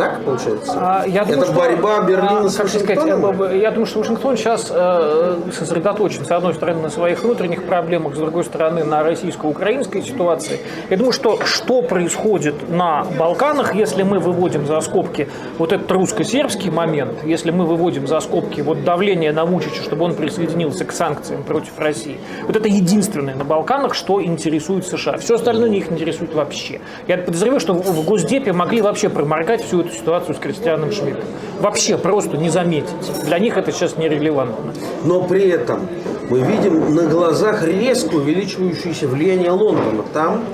так 0.01 0.25
получается? 0.25 0.73
А, 0.77 1.05
я 1.07 1.25
думаю, 1.25 1.43
Это 1.43 1.53
что, 1.53 1.61
борьба 1.61 2.01
Берлина 2.03 2.47
а, 2.47 2.49
с 2.49 2.59
Вашингтоном? 2.59 3.35
Сказать, 3.35 3.61
я 3.61 3.71
думаю, 3.71 3.87
что 3.87 3.99
Вашингтон 3.99 4.37
сейчас 4.37 4.69
э, 4.71 5.37
сосредоточен, 5.53 6.25
с 6.25 6.31
одной 6.31 6.55
стороны, 6.55 6.83
на 6.83 6.91
своих 6.91 7.23
внутренних 7.23 7.65
проблемах, 7.65 8.15
с 8.15 8.19
другой 8.19 8.45
стороны, 8.45 8.85
на 8.85 9.03
российско-украинской 9.03 10.03
ситуации. 10.03 10.61
Я 10.89 10.97
думаю, 10.97 11.13
что 11.13 11.39
что 11.45 11.83
происходит 11.83 12.69
на 12.69 13.05
Балканах, 13.19 13.75
если 13.75 14.03
мы 14.03 14.19
выводим 14.19 14.67
за 14.67 14.81
скобки 14.81 15.29
вот 15.59 15.73
этот 15.73 15.91
русско-сербский 15.91 16.71
момент, 16.71 17.25
если 17.25 17.51
мы 17.51 17.67
выводим 17.67 18.07
за 18.07 18.21
скобки 18.21 18.61
вот 18.61 18.85
давление 18.85 19.33
на 19.33 19.45
Вучича, 19.45 19.83
чтобы 19.83 20.05
он 20.05 20.15
присоединился 20.15 20.85
к 20.85 20.93
санкциям 20.93 21.43
против 21.43 21.79
России, 21.79 22.19
вот 22.47 22.57
это 22.57 22.69
единственное 22.69 23.35
на 23.35 23.45
Балканах, 23.45 23.95
что 23.95 24.23
интересует 24.23 24.87
США. 24.87 25.19
Все 25.19 25.35
остальное 25.35 25.69
не 25.69 25.79
их 25.79 25.93
интересует 25.93 26.35
вообще. 26.35 26.81
Я 27.07 27.19
подозреваю, 27.19 27.61
что 27.61 27.75
в 27.75 28.05
Госдепе 28.05 28.53
могли 28.53 28.81
вообще 28.81 29.09
проморгать 29.09 29.63
всю 29.63 29.81
эту 29.81 29.90
эту 29.91 29.99
ситуацию 29.99 30.35
с 30.35 30.39
Кристианом 30.39 30.93
Шмидтом. 30.93 31.25
Вообще 31.61 31.99
просто 31.99 32.37
не 32.37 32.49
заметить. 32.49 33.25
Для 33.25 33.39
них 33.39 33.57
это 33.57 33.73
сейчас 33.73 33.97
нерелевантно. 33.97 34.73
Но 35.05 35.23
при 35.23 35.49
этом 35.49 35.89
мы 36.29 36.41
видим 36.41 36.95
на 36.95 37.07
глазах 37.07 37.67
резко 37.67 38.15
увеличивающееся 38.15 39.09
влияние 39.09 39.51
Лондона. 39.51 40.05
Там 40.13 40.45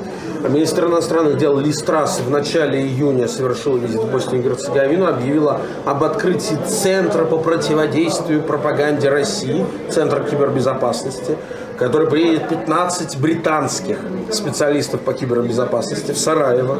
Министр 0.49 0.87
иностранных 0.87 1.39
дел 1.39 1.59
Листрас 1.59 2.20
в 2.20 2.30
начале 2.30 2.80
июня 2.80 3.26
совершил 3.26 3.78
визит 3.78 4.01
в 4.01 4.11
Боснию 4.11 4.43
и 4.43 4.45
Герцеговину, 4.45 5.07
объявила 5.07 5.61
об 5.84 6.05
открытии 6.05 6.57
Центра 6.66 7.24
по 7.24 7.39
противодействию 7.39 8.43
пропаганде 8.43 9.09
России, 9.09 9.64
Центра 9.91 10.20
кибербезопасности 10.20 11.37
который 11.78 12.08
приедет 12.08 12.48
15 12.48 13.18
британских 13.18 13.98
специалистов 14.30 15.00
по 15.02 15.12
кибербезопасности 15.12 16.12
в 16.12 16.18
Сараево, 16.18 16.78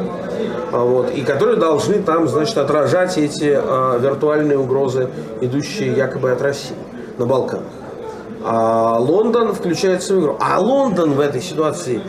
а, 0.71 0.79
вот, 0.79 1.11
и 1.11 1.21
которые 1.21 1.57
должны 1.57 2.01
там, 2.01 2.27
значит, 2.27 2.57
отражать 2.57 3.17
эти 3.17 3.53
а, 3.55 3.97
виртуальные 3.97 4.57
угрозы, 4.57 5.09
идущие 5.41 5.93
якобы 5.93 6.31
от 6.31 6.41
России 6.41 6.75
на 7.17 7.25
Балканах. 7.25 7.65
А 8.43 8.97
Лондон 8.99 9.53
включает 9.53 10.03
свою 10.03 10.21
игру. 10.21 10.37
А 10.39 10.59
Лондон 10.59 11.13
в 11.13 11.19
этой 11.19 11.41
ситуации 11.41 12.01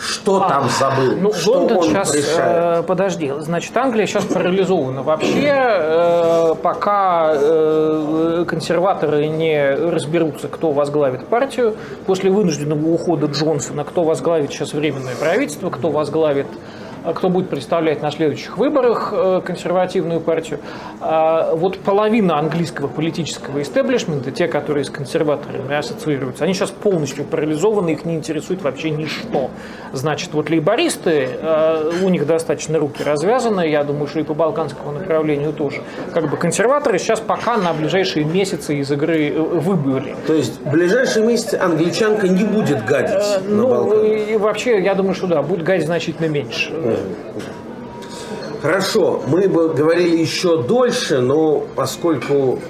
что 0.00 0.42
а, 0.42 0.48
там 0.48 0.68
забыл? 0.68 1.16
Ну, 1.16 1.32
что 1.32 1.52
Лондон 1.52 1.82
сейчас, 1.82 2.14
э, 2.14 2.82
подожди, 2.86 3.32
значит, 3.38 3.76
Англия 3.76 4.06
сейчас 4.06 4.24
парализована. 4.24 5.02
Вообще, 5.02 5.52
э, 5.54 6.54
пока 6.62 7.32
э, 7.34 8.44
консерваторы 8.46 9.26
не 9.26 9.74
разберутся, 9.74 10.48
кто 10.48 10.72
возглавит 10.72 11.26
партию, 11.26 11.76
после 12.06 12.30
вынужденного 12.30 12.86
ухода 12.86 13.26
Джонсона, 13.26 13.84
кто 13.84 14.04
возглавит 14.04 14.52
сейчас 14.52 14.72
временное 14.72 15.14
правительство, 15.16 15.70
кто 15.70 15.90
возглавит 15.90 16.46
кто 17.12 17.28
будет 17.28 17.48
представлять 17.48 18.02
на 18.02 18.10
следующих 18.10 18.56
выборах 18.56 19.12
э, 19.12 19.42
консервативную 19.44 20.20
партию. 20.20 20.60
А 21.00 21.54
вот 21.54 21.78
половина 21.78 22.38
английского 22.38 22.88
политического 22.88 23.60
истеблишмента, 23.60 24.30
те, 24.30 24.48
которые 24.48 24.84
с 24.84 24.90
консерваторами 24.90 25.74
ассоциируются, 25.74 26.44
они 26.44 26.54
сейчас 26.54 26.70
полностью 26.70 27.24
парализованы, 27.24 27.90
их 27.90 28.04
не 28.04 28.14
интересует 28.14 28.62
вообще 28.62 28.90
ничто. 28.90 29.50
Значит, 29.92 30.32
вот 30.32 30.48
лейбористы, 30.48 31.28
э, 31.40 31.90
у 32.02 32.08
них 32.08 32.26
достаточно 32.26 32.78
руки 32.78 33.02
развязаны, 33.02 33.68
я 33.68 33.84
думаю, 33.84 34.06
что 34.06 34.20
и 34.20 34.22
по 34.22 34.34
балканскому 34.34 34.92
направлению 34.92 35.52
тоже. 35.52 35.82
Как 36.12 36.30
бы 36.30 36.36
консерваторы 36.36 36.98
сейчас 36.98 37.20
пока 37.20 37.56
на 37.56 37.72
ближайшие 37.72 38.24
месяцы 38.24 38.76
из 38.76 38.90
игры 38.90 39.28
э, 39.28 39.38
выбыли. 39.38 40.16
То 40.26 40.34
есть 40.34 40.60
в 40.60 40.70
ближайшие 40.70 41.26
месяцы 41.26 41.56
англичанка 41.56 42.28
не 42.28 42.44
будет 42.44 42.84
гадить 42.84 43.04
Ну, 43.46 44.02
и 44.04 44.36
вообще, 44.36 44.82
я 44.82 44.94
думаю, 44.94 45.14
что 45.14 45.26
да, 45.26 45.42
будет 45.42 45.64
гадить 45.64 45.86
значительно 45.86 46.26
меньше. 46.26 46.72
Хорошо, 48.62 49.22
мы 49.26 49.48
бы 49.48 49.74
говорили 49.74 50.16
еще 50.16 50.62
дольше, 50.62 51.20
но 51.20 51.66
поскольку 51.76 52.60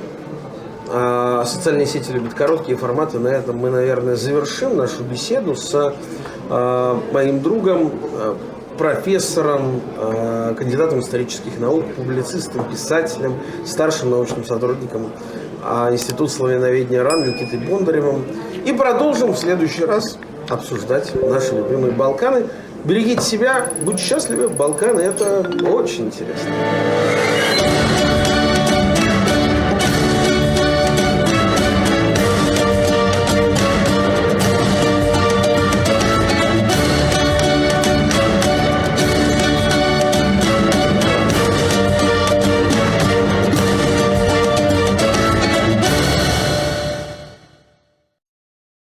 э, 0.91 1.43
социальные 1.47 1.87
сети 1.87 2.11
любят 2.11 2.35
короткие 2.35 2.77
форматы, 2.77 3.21
на 3.21 3.29
этом 3.29 3.59
мы, 3.59 3.71
наверное, 3.71 4.17
завершим 4.17 4.77
нашу 4.77 5.05
беседу 5.05 5.55
с 5.55 5.95
э, 6.51 7.01
моим 7.13 7.43
другом, 7.43 7.93
э, 8.13 8.35
профессором, 8.77 9.81
э, 9.97 10.55
кандидатом 10.57 11.01
исторических 11.01 11.59
наук, 11.59 11.85
публицистом, 11.95 12.69
писателем, 12.69 13.35
старшим 13.65 14.11
научным 14.11 14.45
сотрудником 14.45 15.13
э, 15.65 15.93
Института 15.93 16.33
славяноведения 16.33 17.03
РАН 17.03 17.29
Никитой 17.29 17.59
Бондаревым. 17.59 18.25
И 18.65 18.73
продолжим 18.73 19.33
в 19.33 19.39
следующий 19.39 19.85
раз 19.85 20.19
обсуждать 20.49 21.13
наши 21.23 21.55
любимые 21.55 21.93
Балканы. 21.93 22.47
Берегите 22.85 23.23
себя, 23.23 23.67
будьте 23.83 24.05
счастливы. 24.05 24.51
Балканы– 24.51 25.01
это 25.03 25.41
очень 25.67 26.07
интересно. 26.07 26.51